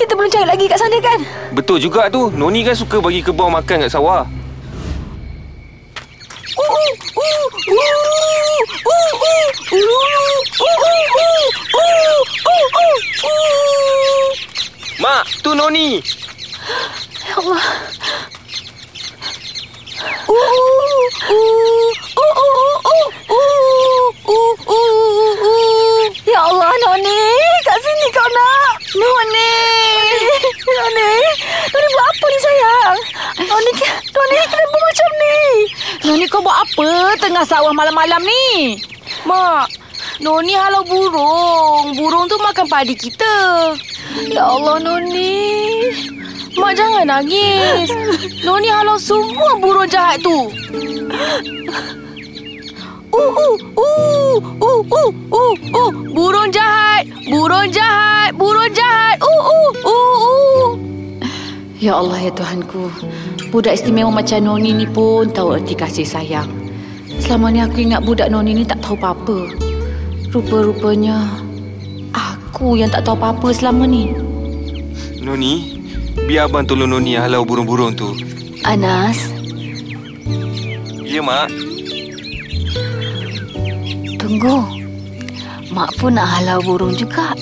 [0.00, 1.20] Kita belum cari lagi kat sana kan
[1.52, 4.24] Betul juga tu Noni kan suka bagi kebau makan kat sawah
[14.94, 15.98] Mak, tu Noni
[17.26, 17.64] Ya Allah
[26.24, 27.20] Ya Allah Noni
[27.66, 29.50] Kat sini kau nak Noni
[30.62, 31.10] Noni
[31.74, 32.98] Noni buat apa ni sayang
[33.50, 33.70] Noni
[34.14, 35.36] Noni kenapa macam ni
[36.06, 36.86] Noni kau buat apa
[37.18, 38.78] tengah sawah malam-malam ni?
[39.26, 39.83] Mak,
[40.22, 41.96] Noni halau burung.
[41.98, 43.34] Burung tu makan padi kita.
[44.30, 45.90] Ya Allah Noni
[46.54, 47.90] Mak jangan nangis.
[48.46, 50.54] Noni halau semua burung jahat tu.
[53.14, 55.90] Uh, uh, uh, uh, uh, uh, uh.
[56.14, 59.18] Burung jahat, burung jahat, burung jahat.
[59.18, 60.70] Uh, uh, uh, uh.
[61.82, 62.86] Ya Allah ya Tuhanku.
[63.50, 66.50] Budak istimewa macam Noni ni pun tahu erti kasih sayang.
[67.18, 69.63] Selama ni aku ingat budak Noni ni tak tahu apa-apa.
[70.34, 71.30] Rupa-rupanya
[72.10, 74.10] aku yang tak tahu apa-apa selama ni.
[75.22, 75.78] Noni
[76.26, 78.12] Biar abang tolong Noni halau burung-burung tu
[78.66, 79.30] Anas
[81.06, 81.48] Ya mak
[84.20, 84.58] Tunggu
[85.72, 87.32] Mak pun nak halau burung juga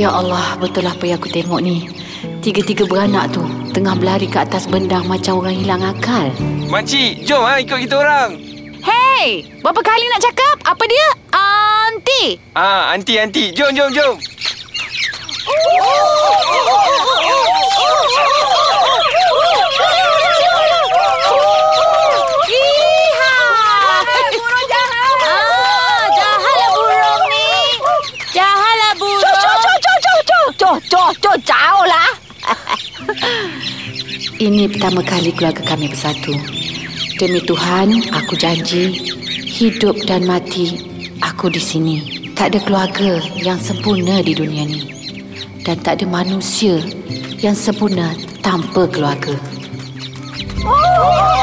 [0.00, 1.84] Ya Allah, betul apa yang aku tengok ni.
[2.40, 3.44] Tiga-tiga beranak tu
[3.76, 6.32] tengah berlari ke atas bendang macam orang hilang akal.
[6.72, 8.40] Makcik, jom ha, ikut kita orang
[8.80, 10.56] Hey, berapa kali nak cakap?
[10.64, 11.08] Apa dia?
[11.36, 12.40] Aunty.
[12.56, 14.16] Ah, anti anti, jom jom jom.
[22.48, 23.34] Iha!
[24.32, 25.16] Burung jahat.
[25.28, 27.52] Ah, jahatlah burung ni.
[28.32, 29.20] Jahatlah burung.
[29.20, 30.00] Cok, cok, cok,
[30.56, 32.10] cok, cok, cok, jauh lah
[34.40, 36.32] Ini pertama kali keluarga kami bersatu.
[37.20, 38.88] Demi Tuhan, aku janji
[39.44, 40.80] hidup dan mati
[41.20, 41.96] aku di sini.
[42.32, 44.80] Tak ada keluarga yang sempurna di dunia ni.
[45.60, 46.80] Dan tak ada manusia
[47.44, 49.36] yang sempurna tanpa keluarga.
[50.64, 51.39] Oh!